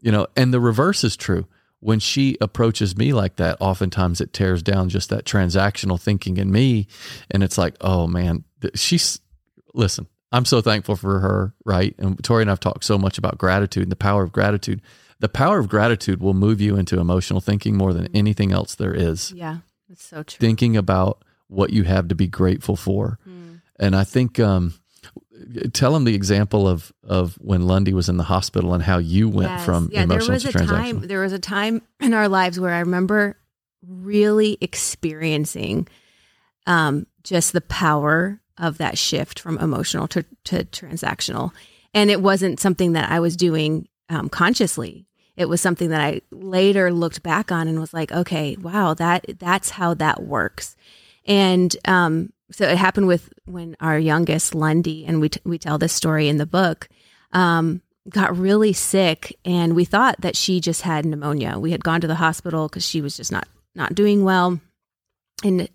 You 0.00 0.12
know, 0.12 0.28
and 0.34 0.54
the 0.54 0.60
reverse 0.60 1.04
is 1.04 1.14
true. 1.14 1.46
When 1.80 1.98
she 1.98 2.36
approaches 2.40 2.96
me 2.96 3.12
like 3.12 3.36
that, 3.36 3.56
oftentimes 3.60 4.20
it 4.20 4.32
tears 4.32 4.62
down 4.62 4.88
just 4.88 5.08
that 5.10 5.24
transactional 5.24 6.00
thinking 6.00 6.36
in 6.36 6.52
me. 6.52 6.86
And 7.30 7.42
it's 7.42 7.56
like, 7.56 7.76
oh 7.80 8.06
man, 8.06 8.44
she's, 8.74 9.20
listen, 9.74 10.06
I'm 10.30 10.44
so 10.44 10.60
thankful 10.60 10.96
for 10.96 11.20
her, 11.20 11.54
right? 11.64 11.94
And 11.98 12.22
Tori 12.22 12.42
and 12.42 12.50
I've 12.50 12.60
talked 12.60 12.84
so 12.84 12.98
much 12.98 13.16
about 13.18 13.38
gratitude 13.38 13.84
and 13.84 13.92
the 13.92 13.96
power 13.96 14.22
of 14.22 14.32
gratitude. 14.32 14.82
The 15.20 15.28
power 15.28 15.58
of 15.58 15.68
gratitude 15.68 16.20
will 16.20 16.34
move 16.34 16.60
you 16.60 16.76
into 16.76 17.00
emotional 17.00 17.40
thinking 17.40 17.76
more 17.76 17.92
than 17.92 18.08
anything 18.14 18.52
else 18.52 18.74
there 18.74 18.94
is. 18.94 19.32
Yeah, 19.32 19.58
that's 19.88 20.04
so 20.04 20.22
true. 20.22 20.38
Thinking 20.38 20.76
about 20.76 21.24
what 21.48 21.70
you 21.70 21.82
have 21.84 22.08
to 22.08 22.14
be 22.14 22.26
grateful 22.26 22.76
for. 22.76 23.18
Mm 23.28 23.40
and 23.80 23.96
I 23.96 24.04
think 24.04 24.38
um, 24.38 24.74
tell 25.72 25.92
them 25.92 26.04
the 26.04 26.14
example 26.14 26.68
of 26.68 26.92
of 27.04 27.34
when 27.40 27.66
Lundy 27.66 27.92
was 27.92 28.08
in 28.08 28.16
the 28.16 28.24
hospital 28.24 28.74
and 28.74 28.82
how 28.82 28.98
you 28.98 29.28
went 29.28 29.50
yes. 29.50 29.64
from 29.64 29.90
yeah, 29.92 30.02
emotional 30.02 30.26
there 30.26 30.34
was 30.34 30.42
to 30.42 30.48
a 30.48 30.52
transactional. 30.52 30.68
Time, 30.68 31.00
there 31.06 31.20
was 31.20 31.32
a 31.32 31.38
time 31.38 31.82
in 32.00 32.14
our 32.14 32.28
lives 32.28 32.60
where 32.60 32.72
I 32.72 32.80
remember 32.80 33.36
really 33.86 34.58
experiencing 34.60 35.88
um, 36.66 37.06
just 37.22 37.52
the 37.52 37.60
power 37.60 38.40
of 38.58 38.78
that 38.78 38.98
shift 38.98 39.40
from 39.40 39.58
emotional 39.58 40.06
to, 40.08 40.24
to 40.44 40.64
transactional. 40.64 41.50
And 41.94 42.10
it 42.10 42.20
wasn't 42.20 42.60
something 42.60 42.92
that 42.92 43.10
I 43.10 43.20
was 43.20 43.36
doing 43.36 43.88
um, 44.08 44.28
consciously. 44.28 45.06
It 45.36 45.48
was 45.48 45.60
something 45.60 45.88
that 45.88 46.00
I 46.00 46.20
later 46.30 46.92
looked 46.92 47.22
back 47.22 47.50
on 47.50 47.66
and 47.66 47.80
was 47.80 47.94
like, 47.94 48.12
okay, 48.12 48.56
wow, 48.60 48.94
that 48.94 49.24
that's 49.38 49.70
how 49.70 49.94
that 49.94 50.22
works. 50.22 50.76
And 51.24 51.74
um, 51.86 52.32
so 52.52 52.66
it 52.66 52.76
happened 52.76 53.06
with 53.06 53.32
when 53.44 53.76
our 53.80 53.98
youngest 53.98 54.54
Lundy, 54.54 55.04
and 55.06 55.20
we 55.20 55.28
t- 55.28 55.40
we 55.44 55.58
tell 55.58 55.78
this 55.78 55.92
story 55.92 56.28
in 56.28 56.38
the 56.38 56.46
book, 56.46 56.88
um, 57.32 57.82
got 58.08 58.36
really 58.36 58.72
sick, 58.72 59.38
and 59.44 59.74
we 59.74 59.84
thought 59.84 60.20
that 60.20 60.36
she 60.36 60.60
just 60.60 60.82
had 60.82 61.04
pneumonia. 61.04 61.58
We 61.58 61.72
had 61.72 61.84
gone 61.84 62.00
to 62.00 62.06
the 62.06 62.16
hospital 62.16 62.68
because 62.68 62.84
she 62.84 63.00
was 63.00 63.16
just 63.16 63.32
not 63.32 63.46
not 63.74 63.94
doing 63.94 64.24
well, 64.24 64.60
and 65.44 65.68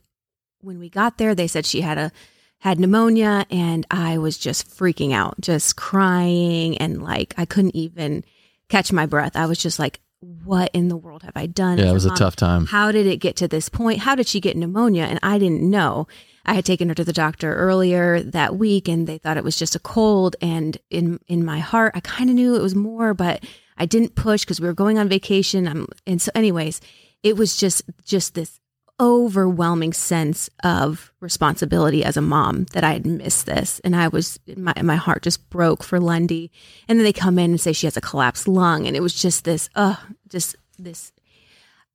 when 0.60 0.80
we 0.80 0.90
got 0.90 1.18
there, 1.18 1.36
they 1.36 1.48
said 1.48 1.66
she 1.66 1.82
had 1.82 1.98
a 1.98 2.12
had 2.60 2.80
pneumonia, 2.80 3.46
and 3.50 3.86
I 3.92 4.18
was 4.18 4.38
just 4.38 4.68
freaking 4.68 5.14
out, 5.14 5.40
just 5.40 5.76
crying, 5.76 6.78
and 6.78 7.04
like 7.04 7.34
I 7.38 7.46
couldn't 7.46 7.76
even 7.76 8.24
catch 8.70 8.92
my 8.92 9.06
breath. 9.06 9.36
I 9.36 9.46
was 9.46 9.60
just 9.60 9.78
like, 9.78 10.00
what 10.44 10.72
in 10.74 10.88
the 10.88 10.98
world 10.98 11.24
have 11.24 11.36
I 11.36 11.46
done? 11.46 11.78
Yeah, 11.78 11.90
it 11.90 11.94
was 11.94 12.06
a 12.06 12.16
tough 12.16 12.36
time. 12.36 12.66
How 12.66 12.92
did 12.92 13.06
it 13.06 13.18
get 13.18 13.36
to 13.38 13.48
this 13.48 13.70
point? 13.70 14.00
How 14.00 14.16
did 14.16 14.28
she 14.28 14.40
get 14.40 14.58
pneumonia? 14.58 15.04
And 15.04 15.20
I 15.22 15.38
didn't 15.38 15.62
know. 15.62 16.08
I 16.46 16.54
had 16.54 16.66
taken 16.66 16.90
her 16.90 16.96
to 16.96 17.04
the 17.04 17.14
doctor 17.14 17.56
earlier 17.56 18.22
that 18.22 18.56
week 18.56 18.88
and 18.88 19.08
they 19.08 19.18
thought 19.18 19.38
it 19.38 19.44
was 19.44 19.58
just 19.58 19.76
a 19.76 19.80
cold. 19.80 20.36
And 20.42 20.78
in, 20.90 21.20
in 21.28 21.44
my 21.44 21.60
heart, 21.60 21.94
I 21.96 22.00
kind 22.00 22.30
of 22.30 22.36
knew 22.36 22.56
it 22.56 22.62
was 22.62 22.76
more, 22.76 23.14
but 23.14 23.44
I 23.78 23.86
didn't 23.86 24.16
push 24.16 24.44
because 24.44 24.62
we 24.62 24.68
were 24.68 24.74
going 24.74 24.98
on 24.98 25.10
vacation. 25.10 25.68
I'm, 25.68 25.88
and 26.06 26.22
so 26.22 26.32
anyways, 26.36 26.82
it 27.24 27.36
was 27.36 27.58
just, 27.58 27.84
just 28.04 28.36
this 28.36 28.60
overwhelming 29.00 29.92
sense 29.92 30.50
of 30.64 31.12
responsibility 31.20 32.04
as 32.04 32.16
a 32.16 32.22
mom 32.22 32.66
that 32.74 32.84
I 32.84 32.94
had 32.94 33.06
missed 33.06 33.46
this. 33.46 33.82
And 33.84 33.96
I 33.96 34.08
was, 34.08 34.40
my, 34.56 34.74
my 34.82 34.96
heart 34.96 35.24
just 35.24 35.50
broke 35.50 35.84
for 35.84 36.00
Lundy. 36.00 36.52
And 36.88 36.98
then 36.98 37.04
they 37.04 37.14
come 37.14 37.38
in 37.38 37.52
and 37.52 37.60
say 37.60 37.74
she 37.74 37.88
has 37.88 37.98
a 37.98 38.02
collapsed 38.02 38.48
lung. 38.48 38.88
And 38.88 38.96
it 38.96 39.02
was 39.02 39.20
just 39.20 39.44
this, 39.44 39.70
uh, 39.76 39.98
just 40.30 40.56
this 40.78 41.12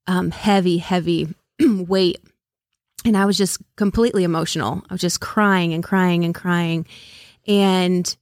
um, 0.06 0.30
heavy, 0.30 0.78
heavy 0.78 1.34
weight 1.60 2.18
and 3.04 3.16
I 3.16 3.24
was 3.24 3.38
just 3.38 3.58
completely 3.76 4.24
emotional. 4.24 4.82
I 4.90 4.94
was 4.94 5.00
just 5.00 5.20
crying 5.20 5.72
and 5.72 5.82
crying 5.82 6.24
and 6.24 6.34
crying. 6.34 6.86
And 7.46 8.16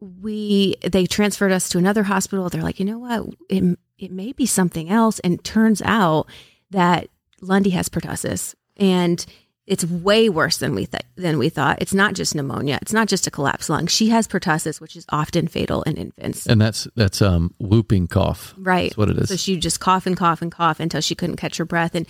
we 0.00 0.76
they 0.82 1.06
transferred 1.06 1.52
us 1.52 1.68
to 1.70 1.78
another 1.78 2.02
hospital. 2.02 2.48
They're 2.48 2.62
like, 2.62 2.80
you 2.80 2.86
know 2.86 2.98
what? 2.98 3.26
It 3.48 3.78
it 3.98 4.10
may 4.10 4.32
be 4.32 4.46
something 4.46 4.88
else. 4.88 5.18
And 5.20 5.42
turns 5.44 5.82
out 5.82 6.26
that 6.70 7.08
Lundy 7.40 7.70
has 7.70 7.88
pertussis, 7.88 8.54
and 8.76 9.24
it's 9.66 9.84
way 9.84 10.28
worse 10.28 10.56
than 10.56 10.74
we 10.74 10.86
th- 10.86 11.04
than 11.16 11.38
we 11.38 11.48
thought. 11.48 11.82
It's 11.82 11.94
not 11.94 12.14
just 12.14 12.34
pneumonia. 12.34 12.78
It's 12.80 12.92
not 12.92 13.08
just 13.08 13.26
a 13.26 13.30
collapsed 13.30 13.68
lung. 13.68 13.86
She 13.86 14.08
has 14.08 14.26
pertussis, 14.26 14.80
which 14.80 14.96
is 14.96 15.04
often 15.10 15.48
fatal 15.48 15.82
in 15.82 15.96
infants. 15.96 16.46
And 16.46 16.60
that's 16.60 16.88
that's 16.96 17.20
um 17.20 17.54
whooping 17.58 18.08
cough. 18.08 18.54
Right. 18.56 18.90
That's 18.90 18.96
what 18.96 19.10
it 19.10 19.18
is. 19.18 19.28
So 19.28 19.36
she 19.36 19.56
just 19.58 19.80
cough 19.80 20.06
and 20.06 20.16
cough 20.16 20.40
and 20.40 20.50
cough 20.50 20.80
until 20.80 21.00
she 21.00 21.14
couldn't 21.14 21.36
catch 21.36 21.58
her 21.58 21.64
breath. 21.64 21.94
And 21.94 22.06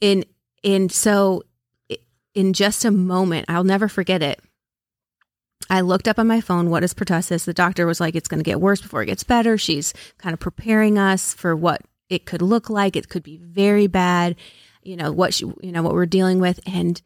in 0.00 0.24
and 0.66 0.90
so, 0.90 1.44
in 2.34 2.52
just 2.52 2.84
a 2.84 2.90
moment, 2.90 3.46
I'll 3.48 3.64
never 3.64 3.88
forget 3.88 4.20
it. 4.20 4.40
I 5.70 5.80
looked 5.80 6.08
up 6.08 6.18
on 6.18 6.26
my 6.26 6.40
phone, 6.40 6.70
what 6.70 6.82
is 6.82 6.92
pertussis? 6.92 7.44
The 7.44 7.54
doctor 7.54 7.86
was 7.86 8.00
like, 8.00 8.14
it's 8.14 8.28
going 8.28 8.40
to 8.40 8.44
get 8.44 8.60
worse 8.60 8.80
before 8.80 9.02
it 9.02 9.06
gets 9.06 9.24
better. 9.24 9.56
She's 9.56 9.94
kind 10.18 10.34
of 10.34 10.40
preparing 10.40 10.98
us 10.98 11.32
for 11.32 11.56
what 11.56 11.82
it 12.10 12.26
could 12.26 12.42
look 12.42 12.68
like. 12.68 12.96
It 12.96 13.08
could 13.08 13.22
be 13.22 13.38
very 13.38 13.86
bad, 13.86 14.36
you 14.82 14.96
know, 14.96 15.12
what 15.12 15.34
she, 15.34 15.46
you 15.62 15.72
know, 15.72 15.82
what 15.82 15.94
we're 15.94 16.04
dealing 16.04 16.40
with. 16.40 16.60
And 16.66 17.00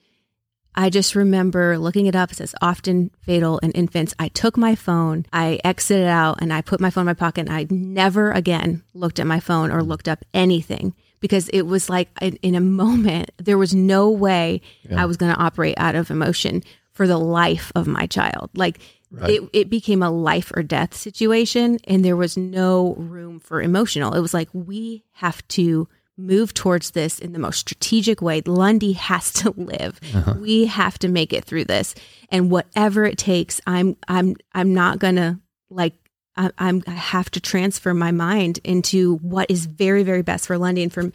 I 0.75 0.89
just 0.89 1.15
remember 1.15 1.79
looking 1.79 2.07
it 2.07 2.17
up. 2.17 2.33
It 2.33 2.37
says 2.37 2.55
often 2.63 3.11
fatal 3.21 3.59
in 3.59 3.73
infants. 3.73 4.15
I 4.19 4.29
took 4.29 4.57
my 4.57 4.75
phone, 4.75 5.27
I 5.33 5.61
exited 5.65 6.07
out, 6.07 6.39
and 6.41 6.53
I 6.53 6.63
put 6.63 6.81
my 6.81 6.91
phone 6.91 7.03
in 7.03 7.07
my 7.07 7.15
pocket. 7.15 7.49
And 7.49 7.53
I 7.53 7.67
never 7.71 8.33
again 8.33 8.83
looked 8.95 9.21
at 9.21 9.27
my 9.27 9.41
phone 9.41 9.71
or 9.71 9.83
looked 9.83 10.09
up 10.09 10.25
anything 10.33 10.95
because 11.21 11.49
it 11.51 11.63
was 11.63 11.89
like 11.89 12.09
in 12.21 12.55
a 12.55 12.61
moment, 12.61 13.31
there 13.39 13.59
was 13.59 13.75
no 13.75 14.11
way 14.11 14.61
yeah. 14.89 15.03
I 15.03 15.07
was 15.07 15.17
going 15.17 15.33
to 15.35 15.41
operate 15.41 15.75
out 15.77 15.95
of 15.95 16.11
emotion 16.11 16.63
for 16.93 17.07
the 17.07 17.19
life 17.19 17.71
of 17.75 17.87
my 17.87 18.07
child. 18.07 18.51
Like 18.55 18.81
right. 19.11 19.31
it, 19.31 19.51
it 19.53 19.71
became 19.71 20.03
a 20.03 20.11
life 20.11 20.51
or 20.55 20.63
death 20.63 20.95
situation, 20.95 21.79
and 21.85 22.05
there 22.05 22.17
was 22.17 22.37
no 22.37 22.95
room 22.95 23.41
for 23.41 23.63
emotional. 23.63 24.15
It 24.15 24.21
was 24.21 24.35
like, 24.35 24.49
we 24.53 25.05
have 25.13 25.47
to 25.49 25.89
move 26.17 26.53
towards 26.53 26.91
this 26.91 27.19
in 27.19 27.33
the 27.33 27.39
most 27.39 27.59
strategic 27.59 28.21
way. 28.21 28.43
Lundy 28.45 28.93
has 28.93 29.33
to 29.33 29.51
live. 29.57 30.01
Uh-huh. 30.15 30.35
We 30.39 30.67
have 30.67 30.99
to 31.01 31.09
make 31.09 31.33
it 31.33 31.45
through 31.45 31.65
this. 31.65 31.95
And 32.29 32.51
whatever 32.51 33.05
it 33.05 33.19
takes, 33.19 33.61
I'm 33.67 33.97
I'm 34.07 34.37
I'm 34.53 34.75
not 34.75 34.99
going 34.99 35.17
to 35.17 35.41
like 35.71 35.95
I, 36.37 36.51
am 36.59 36.83
I 36.87 36.93
have 36.93 37.31
to 37.33 37.41
transfer 37.41 37.93
my 37.93 38.13
mind 38.13 38.61
into 38.65 39.17
what 39.17 39.51
is 39.51 39.67
very 39.67 40.03
very 40.03 40.23
best 40.23 40.47
for 40.47 40.59
Lundy 40.59 40.83
and 40.83 40.93
for 40.93 41.11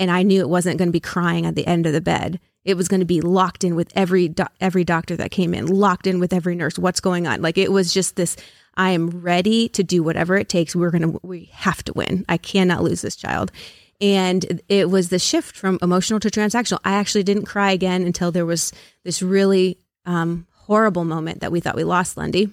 and 0.00 0.10
I 0.10 0.22
knew 0.22 0.40
it 0.40 0.48
wasn't 0.48 0.78
going 0.78 0.88
to 0.88 0.92
be 0.92 1.00
crying 1.00 1.44
at 1.44 1.54
the 1.54 1.66
end 1.66 1.86
of 1.86 1.92
the 1.92 2.00
bed. 2.00 2.40
It 2.64 2.74
was 2.74 2.88
going 2.88 3.00
to 3.00 3.06
be 3.06 3.20
locked 3.20 3.64
in 3.64 3.76
with 3.76 3.92
every 3.94 4.28
do- 4.28 4.44
every 4.60 4.82
doctor 4.82 5.16
that 5.16 5.30
came 5.30 5.54
in, 5.54 5.66
locked 5.66 6.06
in 6.06 6.18
with 6.18 6.32
every 6.32 6.54
nurse. 6.54 6.78
What's 6.78 7.00
going 7.00 7.26
on? 7.26 7.42
Like 7.42 7.58
it 7.58 7.70
was 7.70 7.92
just 7.92 8.16
this. 8.16 8.36
I 8.74 8.90
am 8.90 9.10
ready 9.10 9.68
to 9.70 9.82
do 9.82 10.02
whatever 10.02 10.36
it 10.36 10.48
takes. 10.48 10.74
We're 10.74 10.90
gonna. 10.90 11.18
We 11.22 11.50
have 11.52 11.82
to 11.84 11.92
win. 11.92 12.24
I 12.28 12.38
cannot 12.38 12.82
lose 12.82 13.02
this 13.02 13.16
child. 13.16 13.52
And 14.00 14.62
it 14.68 14.88
was 14.88 15.10
the 15.10 15.18
shift 15.18 15.54
from 15.54 15.78
emotional 15.82 16.20
to 16.20 16.30
transactional. 16.30 16.78
I 16.84 16.92
actually 16.92 17.22
didn't 17.22 17.44
cry 17.44 17.72
again 17.72 18.02
until 18.02 18.32
there 18.32 18.46
was 18.46 18.72
this 19.04 19.20
really 19.20 19.78
um, 20.06 20.46
horrible 20.54 21.04
moment 21.04 21.40
that 21.40 21.52
we 21.52 21.60
thought 21.60 21.76
we 21.76 21.84
lost 21.84 22.16
Lundy. 22.16 22.50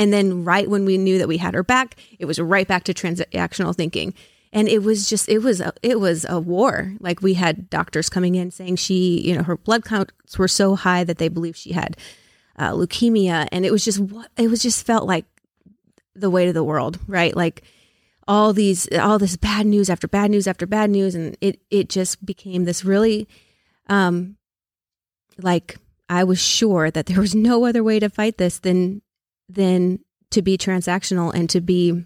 And 0.00 0.14
then, 0.14 0.44
right 0.44 0.66
when 0.66 0.86
we 0.86 0.96
knew 0.96 1.18
that 1.18 1.28
we 1.28 1.36
had 1.36 1.52
her 1.52 1.62
back, 1.62 1.96
it 2.18 2.24
was 2.24 2.38
right 2.40 2.66
back 2.66 2.84
to 2.84 2.94
transactional 2.94 3.76
thinking. 3.76 4.14
And 4.50 4.66
it 4.66 4.82
was 4.82 5.10
just 5.10 5.28
it 5.28 5.40
was 5.40 5.60
a, 5.60 5.74
it 5.82 6.00
was 6.00 6.24
a 6.26 6.40
war. 6.40 6.94
Like 7.00 7.20
we 7.20 7.34
had 7.34 7.68
doctors 7.68 8.08
coming 8.08 8.34
in 8.34 8.50
saying 8.50 8.76
she 8.76 9.20
you 9.20 9.36
know 9.36 9.42
her 9.42 9.58
blood 9.58 9.84
counts 9.84 10.38
were 10.38 10.48
so 10.48 10.74
high 10.74 11.04
that 11.04 11.18
they 11.18 11.28
believed 11.28 11.58
she 11.58 11.72
had 11.72 11.98
uh, 12.56 12.70
leukemia. 12.70 13.46
And 13.52 13.66
it 13.66 13.72
was 13.72 13.84
just 13.84 13.98
what 14.00 14.30
it 14.38 14.48
was 14.48 14.62
just 14.62 14.86
felt 14.86 15.06
like 15.06 15.26
the 16.14 16.30
weight 16.30 16.48
of 16.48 16.54
the 16.54 16.64
world 16.64 16.98
right? 17.06 17.36
Like 17.36 17.62
all 18.26 18.54
these 18.54 18.88
all 18.96 19.18
this 19.18 19.36
bad 19.36 19.66
news 19.66 19.90
after 19.90 20.08
bad 20.08 20.30
news 20.30 20.48
after 20.48 20.66
bad 20.66 20.88
news. 20.88 21.14
And 21.14 21.36
it 21.42 21.60
it 21.70 21.90
just 21.90 22.24
became 22.24 22.64
this 22.64 22.86
really 22.86 23.28
um 23.90 24.38
like 25.36 25.76
i 26.08 26.24
was 26.24 26.40
sure 26.40 26.90
that 26.90 27.04
there 27.04 27.20
was 27.20 27.34
no 27.34 27.66
other 27.66 27.84
way 27.84 28.00
to 28.00 28.08
fight 28.08 28.38
this 28.38 28.58
than 28.58 29.02
than 29.54 30.00
to 30.30 30.42
be 30.42 30.56
transactional 30.56 31.34
and 31.34 31.50
to 31.50 31.60
be 31.60 32.04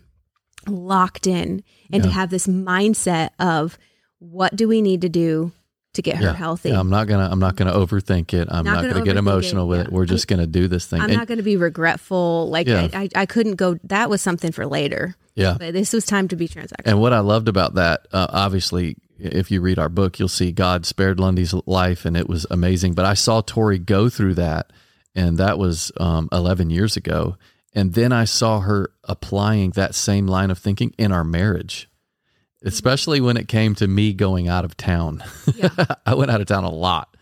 locked 0.67 1.27
in 1.27 1.63
and 1.93 2.03
yeah. 2.03 2.09
to 2.09 2.11
have 2.11 2.31
this 2.31 2.47
mindset 2.47 3.31
of 3.39 3.79
what 4.19 4.57
do 4.57 4.67
we 4.67 4.81
need 4.81 5.03
to 5.03 5.09
do 5.09 5.53
to 5.95 6.03
get 6.03 6.17
her 6.17 6.33
healthy. 6.33 6.71
Yeah, 6.71 6.81
I'm 6.81 6.91
not 6.91 7.07
gonna 7.07 7.29
I'm 7.31 7.39
not 7.39 7.57
gonna 7.57 7.73
overthink 7.73 8.35
it. 8.35 8.49
I'm 8.51 8.65
not, 8.65 8.75
not 8.75 8.81
gonna, 8.83 8.95
gonna 8.95 9.05
get 9.05 9.17
emotional 9.17 9.65
it. 9.65 9.69
with 9.69 9.79
yeah. 9.79 9.85
it. 9.85 9.93
We're 9.93 10.07
just 10.07 10.31
I'm, 10.31 10.37
gonna 10.37 10.47
do 10.47 10.69
this 10.69 10.87
thing. 10.87 11.01
I'm 11.01 11.11
and, 11.11 11.19
not 11.19 11.29
gonna 11.29 11.43
be 11.43 11.57
regretful. 11.57 12.51
Like 12.51 12.69
I, 12.69 12.91
I, 12.93 13.09
I 13.15 13.27
couldn't 13.27 13.55
go. 13.55 13.79
That 13.85 14.11
was 14.11 14.21
something 14.21 14.53
for 14.53 14.67
later. 14.67 15.15
Yeah, 15.35 15.57
but 15.59 15.73
this 15.73 15.93
was 15.93 16.05
time 16.05 16.29
to 16.29 16.37
be 16.37 16.49
transactional. 16.49 16.87
And 16.87 17.01
what 17.01 17.13
I 17.13 17.21
loved 17.21 17.49
about 17.49 17.75
that, 17.75 18.07
uh, 18.13 18.27
obviously, 18.31 18.97
if 19.19 19.51
you 19.51 19.61
read 19.61 19.79
our 19.79 19.89
book, 19.89 20.19
you'll 20.19 20.29
see 20.29 20.53
God 20.53 20.85
spared 20.85 21.21
Lundy's 21.21 21.55
life, 21.67 22.05
and 22.05 22.17
it 22.17 22.29
was 22.29 22.47
amazing. 22.51 22.95
But 22.95 23.05
I 23.05 23.15
saw 23.15 23.41
Tori 23.41 23.79
go 23.79 24.09
through 24.09 24.35
that, 24.35 24.73
and 25.15 25.39
that 25.39 25.59
was 25.59 25.93
um, 25.99 26.29
11 26.33 26.71
years 26.71 26.97
ago. 26.97 27.37
And 27.75 27.95
then 27.95 28.13
I 28.13 28.25
saw 28.25 28.61
her 28.61 28.91
applying 29.05 29.71
that 29.73 29.95
same 29.95 30.27
line 30.27 30.51
of 30.51 30.59
thinking 30.59 30.95
in 30.97 31.13
our 31.13 31.25
marriage, 31.25 31.89
especially 32.65 33.21
when 33.21 33.37
it 33.37 33.49
came 33.49 33.75
to 33.77 33.89
me 33.89 34.13
going 34.13 34.49
out 34.49 34.65
of 34.65 34.77
town. 34.77 35.23
Yeah. 35.55 35.71
I 36.07 36.15
went 36.15 36.31
out 36.31 36.41
of 36.41 36.47
town 36.47 36.65
a 36.65 36.71
lot. 36.71 37.17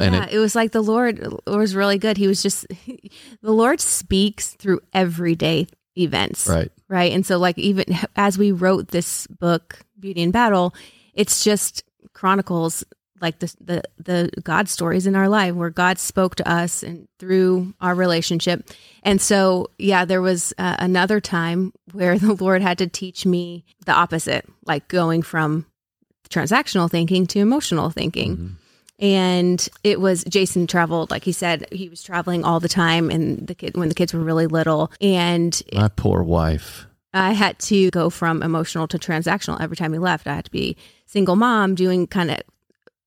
And 0.00 0.14
yeah, 0.14 0.26
it, 0.26 0.34
it, 0.34 0.38
was 0.38 0.54
like 0.54 0.70
the 0.70 0.82
Lord 0.82 1.20
was 1.46 1.74
really 1.74 1.98
good. 1.98 2.16
He 2.16 2.28
was 2.28 2.42
just, 2.42 2.66
the 3.42 3.52
Lord 3.52 3.80
speaks 3.80 4.50
through 4.50 4.80
everyday 4.92 5.66
events. 5.96 6.46
Right. 6.46 6.70
Right. 6.88 7.12
And 7.12 7.26
so, 7.26 7.38
like, 7.38 7.58
even 7.58 7.84
as 8.16 8.38
we 8.38 8.52
wrote 8.52 8.88
this 8.88 9.26
book, 9.26 9.80
Beauty 9.98 10.22
in 10.22 10.30
Battle, 10.30 10.74
it's 11.14 11.42
just 11.44 11.82
chronicles 12.12 12.84
like 13.20 13.38
the, 13.38 13.54
the 13.60 13.82
the 13.98 14.30
God 14.42 14.68
stories 14.68 15.06
in 15.06 15.14
our 15.14 15.28
life 15.28 15.54
where 15.54 15.70
God 15.70 15.98
spoke 15.98 16.36
to 16.36 16.48
us 16.48 16.82
and 16.82 17.08
through 17.18 17.74
our 17.80 17.94
relationship. 17.94 18.68
And 19.02 19.20
so, 19.20 19.70
yeah, 19.78 20.04
there 20.04 20.22
was 20.22 20.52
uh, 20.58 20.76
another 20.78 21.20
time 21.20 21.72
where 21.92 22.18
the 22.18 22.34
Lord 22.34 22.62
had 22.62 22.78
to 22.78 22.86
teach 22.86 23.26
me 23.26 23.64
the 23.86 23.92
opposite, 23.92 24.48
like 24.64 24.88
going 24.88 25.22
from 25.22 25.66
transactional 26.30 26.90
thinking 26.90 27.26
to 27.28 27.38
emotional 27.40 27.90
thinking. 27.90 28.36
Mm-hmm. 28.36 28.54
And 29.00 29.68
it 29.84 30.00
was 30.00 30.24
Jason 30.24 30.66
traveled, 30.66 31.12
like 31.12 31.22
he 31.22 31.30
said, 31.30 31.66
he 31.70 31.88
was 31.88 32.02
traveling 32.02 32.44
all 32.44 32.58
the 32.58 32.68
time, 32.68 33.10
and 33.10 33.46
the 33.46 33.54
kid 33.54 33.76
when 33.76 33.88
the 33.88 33.94
kids 33.94 34.12
were 34.12 34.20
really 34.20 34.48
little. 34.48 34.90
And 35.00 35.60
my 35.72 35.86
poor 35.86 36.24
wife, 36.24 36.86
I 37.14 37.32
had 37.32 37.60
to 37.60 37.90
go 37.92 38.10
from 38.10 38.42
emotional 38.42 38.88
to 38.88 38.98
transactional 38.98 39.60
every 39.60 39.76
time 39.76 39.92
he 39.92 40.00
left. 40.00 40.26
I 40.26 40.34
had 40.34 40.46
to 40.46 40.50
be 40.50 40.76
single 41.06 41.36
mom 41.36 41.76
doing 41.76 42.08
kind 42.08 42.32
of 42.32 42.38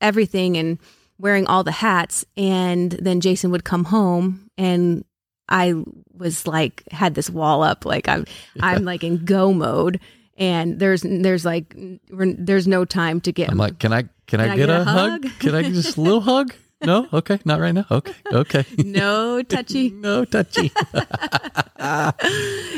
everything 0.02 0.58
and 0.58 0.80
wearing 1.18 1.48
all 1.48 1.64
the 1.64 1.72
hats. 1.72 2.26
And 2.36 2.92
then 2.94 3.22
Jason 3.22 3.52
would 3.52 3.64
come 3.64 3.86
home 3.86 4.50
and 4.58 5.06
I 5.48 5.76
was 6.14 6.48
like 6.48 6.84
had 6.92 7.14
this 7.16 7.30
wall 7.30 7.62
up 7.62 7.86
like 7.86 8.08
I'm 8.08 8.26
yeah. 8.56 8.68
I'm 8.68 8.86
like 8.86 9.04
in 9.04 9.26
go 9.26 9.54
mode 9.54 10.00
and 10.38 10.80
there's 10.80 11.02
there's 11.02 11.44
like 11.44 11.76
there's 12.10 12.68
no 12.68 12.86
time 12.86 13.20
to 13.22 13.32
get 13.32 13.50
I'm 13.50 13.58
like 13.58 13.78
can 13.78 13.92
I 13.92 14.04
can, 14.04 14.10
can 14.28 14.40
I, 14.40 14.44
I, 14.46 14.56
get, 14.56 14.68
get 14.68 14.70
a, 14.70 14.84
hug? 14.86 15.26
hug? 15.26 15.40
can 15.40 15.56
I 15.56 15.64
just 15.64 15.98
a 15.98 16.02
little 16.02 16.22
hug? 16.22 16.54
No? 16.84 17.08
Okay, 17.14 17.40
not 17.46 17.60
right 17.60 17.74
now. 17.76 17.86
Okay. 17.92 18.14
Okay. 18.34 18.66
no 18.80 19.44
touchy. 19.44 19.90
no 19.94 20.26
touchy. 20.26 20.72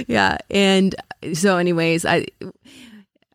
yeah, 0.07 0.37
and 0.49 0.93
so 1.31 1.55
anyways, 1.55 2.03
I 2.03 2.25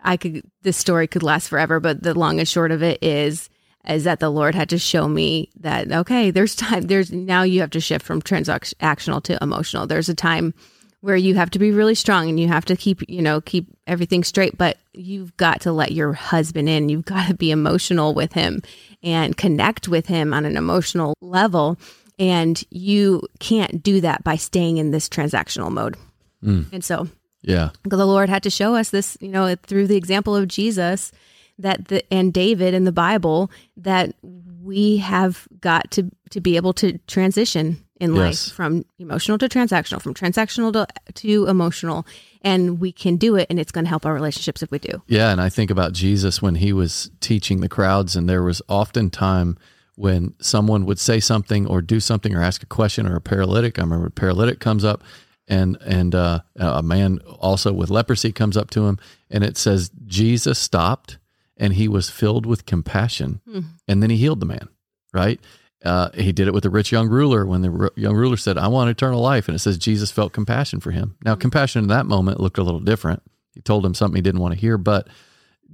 I 0.04 0.18
could 0.18 0.42
this 0.60 0.76
story 0.76 1.06
could 1.06 1.22
last 1.22 1.48
forever, 1.48 1.80
but 1.80 2.02
the 2.02 2.12
long 2.12 2.38
and 2.38 2.46
short 2.46 2.70
of 2.70 2.82
it 2.82 3.02
is 3.02 3.48
is 3.88 4.04
that 4.04 4.20
the 4.20 4.30
Lord 4.30 4.54
had 4.54 4.68
to 4.70 4.78
show 4.78 5.08
me 5.08 5.50
that 5.60 5.90
okay, 5.90 6.30
there's 6.30 6.54
time. 6.54 6.82
There's 6.82 7.12
now 7.12 7.42
you 7.42 7.60
have 7.60 7.70
to 7.70 7.80
shift 7.80 8.04
from 8.04 8.22
transactional 8.22 9.22
to 9.24 9.38
emotional. 9.42 9.86
There's 9.86 10.08
a 10.08 10.14
time 10.14 10.54
where 11.00 11.16
you 11.16 11.36
have 11.36 11.50
to 11.50 11.60
be 11.60 11.70
really 11.70 11.94
strong 11.94 12.28
and 12.28 12.40
you 12.40 12.48
have 12.48 12.64
to 12.66 12.76
keep 12.76 13.08
you 13.08 13.22
know 13.22 13.40
keep 13.40 13.66
everything 13.86 14.24
straight, 14.24 14.58
but 14.58 14.78
you've 14.92 15.36
got 15.36 15.60
to 15.62 15.72
let 15.72 15.92
your 15.92 16.12
husband 16.12 16.68
in. 16.68 16.88
You've 16.88 17.04
got 17.04 17.28
to 17.28 17.34
be 17.34 17.50
emotional 17.50 18.14
with 18.14 18.32
him 18.32 18.62
and 19.02 19.36
connect 19.36 19.88
with 19.88 20.06
him 20.06 20.34
on 20.34 20.44
an 20.44 20.56
emotional 20.56 21.14
level. 21.20 21.78
And 22.20 22.62
you 22.70 23.22
can't 23.38 23.80
do 23.80 24.00
that 24.00 24.24
by 24.24 24.34
staying 24.34 24.78
in 24.78 24.90
this 24.90 25.08
transactional 25.08 25.70
mode. 25.70 25.96
Mm. 26.42 26.66
And 26.72 26.84
so, 26.84 27.06
yeah, 27.42 27.70
the 27.84 28.04
Lord 28.04 28.28
had 28.28 28.42
to 28.42 28.50
show 28.50 28.74
us 28.74 28.90
this, 28.90 29.16
you 29.20 29.28
know, 29.28 29.54
through 29.54 29.86
the 29.86 29.96
example 29.96 30.34
of 30.34 30.48
Jesus 30.48 31.12
that 31.58 31.88
the 31.88 32.12
and 32.12 32.32
David 32.32 32.74
in 32.74 32.84
the 32.84 32.92
Bible 32.92 33.50
that 33.76 34.14
we 34.62 34.98
have 34.98 35.46
got 35.60 35.90
to 35.92 36.10
to 36.30 36.40
be 36.40 36.56
able 36.56 36.72
to 36.74 36.98
transition 37.06 37.84
in 38.00 38.14
yes. 38.14 38.48
life 38.48 38.54
from 38.54 38.84
emotional 38.98 39.38
to 39.38 39.48
transactional, 39.48 40.00
from 40.00 40.14
transactional 40.14 40.72
to, 40.72 40.86
to 41.14 41.46
emotional, 41.46 42.06
and 42.42 42.78
we 42.78 42.92
can 42.92 43.16
do 43.16 43.34
it, 43.34 43.46
and 43.50 43.58
it's 43.58 43.72
going 43.72 43.84
to 43.84 43.88
help 43.88 44.06
our 44.06 44.14
relationships 44.14 44.62
if 44.62 44.70
we 44.70 44.78
do. 44.78 45.02
Yeah, 45.06 45.30
and 45.30 45.40
I 45.40 45.48
think 45.48 45.70
about 45.70 45.92
Jesus 45.92 46.40
when 46.40 46.56
he 46.56 46.72
was 46.72 47.10
teaching 47.20 47.60
the 47.60 47.68
crowds, 47.68 48.14
and 48.14 48.28
there 48.28 48.42
was 48.42 48.62
often 48.68 49.10
time 49.10 49.58
when 49.96 50.34
someone 50.40 50.86
would 50.86 51.00
say 51.00 51.18
something 51.18 51.66
or 51.66 51.82
do 51.82 51.98
something 51.98 52.34
or 52.34 52.40
ask 52.40 52.62
a 52.62 52.66
question 52.66 53.06
or 53.06 53.16
a 53.16 53.20
paralytic. 53.20 53.78
I 53.78 53.82
remember 53.82 54.06
a 54.06 54.10
paralytic 54.10 54.60
comes 54.60 54.84
up 54.84 55.02
and 55.48 55.76
and 55.80 56.14
uh, 56.14 56.40
a 56.56 56.82
man 56.82 57.18
also 57.40 57.72
with 57.72 57.90
leprosy 57.90 58.32
comes 58.32 58.56
up 58.56 58.70
to 58.70 58.86
him, 58.86 58.98
and 59.30 59.42
it 59.42 59.56
says 59.56 59.90
Jesus 60.06 60.58
stopped 60.58 61.18
and 61.58 61.74
he 61.74 61.88
was 61.88 62.08
filled 62.08 62.46
with 62.46 62.66
compassion. 62.66 63.40
Mm. 63.48 63.64
And 63.86 64.02
then 64.02 64.10
he 64.10 64.16
healed 64.16 64.40
the 64.40 64.46
man, 64.46 64.68
right? 65.12 65.40
Uh, 65.84 66.10
he 66.14 66.32
did 66.32 66.48
it 66.48 66.54
with 66.54 66.64
the 66.64 66.70
rich 66.70 66.90
young 66.90 67.08
ruler 67.08 67.46
when 67.46 67.62
the 67.62 67.70
r- 67.70 67.92
young 67.94 68.16
ruler 68.16 68.36
said, 68.36 68.58
I 68.58 68.68
want 68.68 68.90
eternal 68.90 69.20
life. 69.20 69.48
And 69.48 69.54
it 69.54 69.60
says 69.60 69.78
Jesus 69.78 70.10
felt 70.10 70.32
compassion 70.32 70.80
for 70.80 70.90
him. 70.90 71.16
Now, 71.24 71.34
mm. 71.34 71.40
compassion 71.40 71.82
in 71.82 71.88
that 71.88 72.06
moment 72.06 72.40
looked 72.40 72.58
a 72.58 72.62
little 72.62 72.80
different. 72.80 73.22
He 73.54 73.60
told 73.60 73.84
him 73.84 73.94
something 73.94 74.16
he 74.16 74.22
didn't 74.22 74.40
want 74.40 74.54
to 74.54 74.60
hear, 74.60 74.78
but 74.78 75.08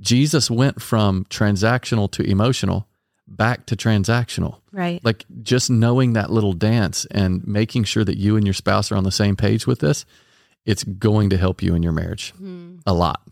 Jesus 0.00 0.50
went 0.50 0.82
from 0.82 1.24
transactional 1.26 2.10
to 2.12 2.22
emotional 2.22 2.88
back 3.26 3.66
to 3.66 3.76
transactional. 3.76 4.60
Right. 4.72 5.02
Like 5.04 5.24
just 5.42 5.70
knowing 5.70 6.12
that 6.14 6.30
little 6.30 6.52
dance 6.52 7.06
and 7.10 7.46
making 7.46 7.84
sure 7.84 8.04
that 8.04 8.18
you 8.18 8.36
and 8.36 8.46
your 8.46 8.54
spouse 8.54 8.92
are 8.92 8.96
on 8.96 9.04
the 9.04 9.12
same 9.12 9.36
page 9.36 9.66
with 9.66 9.80
this, 9.80 10.04
it's 10.64 10.84
going 10.84 11.30
to 11.30 11.36
help 11.36 11.62
you 11.62 11.74
in 11.74 11.82
your 11.82 11.92
marriage 11.92 12.34
mm. 12.40 12.80
a 12.86 12.92
lot. 12.92 13.22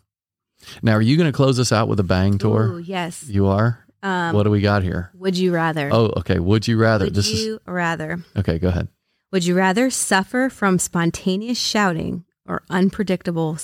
Now, 0.83 0.93
are 0.93 1.03
you 1.03 1.17
going 1.17 1.31
to 1.31 1.37
close 1.37 1.59
us 1.59 1.73
out 1.73 1.89
with 1.89 2.01
a 2.01 2.05
bang, 2.05 2.39
Tor? 2.39 2.65
Ooh, 2.65 2.79
yes. 2.79 3.25
You 3.29 3.47
are? 3.47 3.85
Um, 4.03 4.35
what 4.35 4.43
do 4.45 4.51
we 4.51 4.61
got 4.61 4.83
here? 4.83 5.11
Would 5.15 5.39
you 5.39 5.53
rather? 5.53 5.89
Oh, 5.93 6.13
okay. 6.19 6.39
Would 6.39 6.67
you 6.67 6.77
rather? 6.77 7.05
Would 7.07 7.15
this 7.15 7.31
you 7.31 7.55
is, 7.55 7.61
rather? 7.67 8.19
Okay, 8.37 8.59
go 8.59 8.69
ahead. 8.69 8.89
Would 9.31 9.47
you 9.47 9.55
rather 9.57 9.91
suffer 9.91 10.51
from 10.51 10.79
spontaneous 10.79 11.59
shouting 11.59 12.25
or 12.47 12.63
unpredictable 12.69 13.57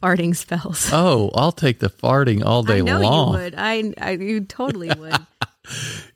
farting 0.00 0.34
spells? 0.34 0.90
Oh, 0.92 1.30
I'll 1.34 1.52
take 1.52 1.80
the 1.80 1.90
farting 1.90 2.44
all 2.44 2.62
day 2.62 2.78
I 2.78 2.82
know 2.82 3.00
long. 3.00 3.34
You 3.34 3.40
would. 3.40 3.54
I, 3.56 3.92
I 4.00 4.10
you 4.12 4.44
totally 4.44 4.90
would. 4.98 5.14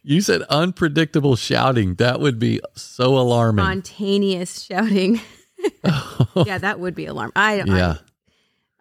you 0.02 0.20
said 0.20 0.42
unpredictable 0.42 1.36
shouting. 1.36 1.96
That 1.96 2.20
would 2.20 2.38
be 2.38 2.60
so 2.74 3.18
alarming. 3.18 3.64
Spontaneous 3.64 4.62
shouting. 4.62 5.20
yeah, 6.46 6.58
that 6.58 6.78
would 6.78 6.94
be 6.94 7.06
alarming. 7.06 7.32
I 7.36 7.62
yeah. 7.64 7.96
I, 7.98 7.98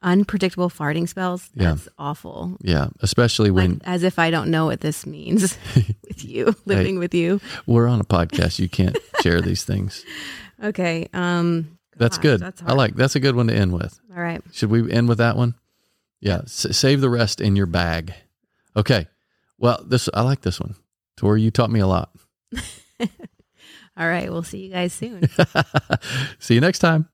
unpredictable 0.03 0.69
farting 0.69 1.07
spells. 1.07 1.49
That's 1.55 1.85
yeah. 1.85 1.91
awful. 1.97 2.57
Yeah, 2.61 2.87
especially 2.99 3.49
like, 3.49 3.69
when 3.69 3.81
as 3.85 4.03
if 4.03 4.19
I 4.19 4.29
don't 4.29 4.51
know 4.51 4.65
what 4.65 4.81
this 4.81 5.05
means 5.05 5.57
with 5.75 6.23
you 6.23 6.55
living 6.65 6.95
hey, 6.95 6.99
with 6.99 7.13
you. 7.13 7.41
We're 7.65 7.87
on 7.87 7.99
a 7.99 8.03
podcast. 8.03 8.59
You 8.59 8.69
can't 8.69 8.97
share 9.21 9.41
these 9.41 9.63
things. 9.63 10.05
Okay. 10.63 11.07
Um 11.13 11.79
That's 11.97 12.17
good. 12.17 12.41
That's 12.41 12.61
I 12.63 12.73
like 12.73 12.95
that's 12.95 13.15
a 13.15 13.19
good 13.19 13.35
one 13.35 13.47
to 13.47 13.55
end 13.55 13.73
with. 13.73 13.99
All 14.15 14.21
right. 14.21 14.41
Should 14.51 14.69
we 14.69 14.91
end 14.91 15.09
with 15.09 15.17
that 15.17 15.35
one? 15.37 15.55
Yeah, 16.19 16.41
S- 16.43 16.67
save 16.77 17.01
the 17.01 17.09
rest 17.09 17.41
in 17.41 17.55
your 17.55 17.65
bag. 17.65 18.13
Okay. 18.75 19.07
Well, 19.57 19.83
this 19.85 20.09
I 20.13 20.21
like 20.21 20.41
this 20.41 20.59
one. 20.59 20.75
Tori, 21.17 21.41
you 21.41 21.51
taught 21.51 21.71
me 21.71 21.79
a 21.79 21.87
lot. 21.87 22.11
All 23.95 24.07
right. 24.07 24.31
We'll 24.31 24.43
see 24.43 24.65
you 24.65 24.71
guys 24.71 24.93
soon. 24.93 25.29
see 26.39 26.55
you 26.55 26.61
next 26.61 26.79
time. 26.79 27.09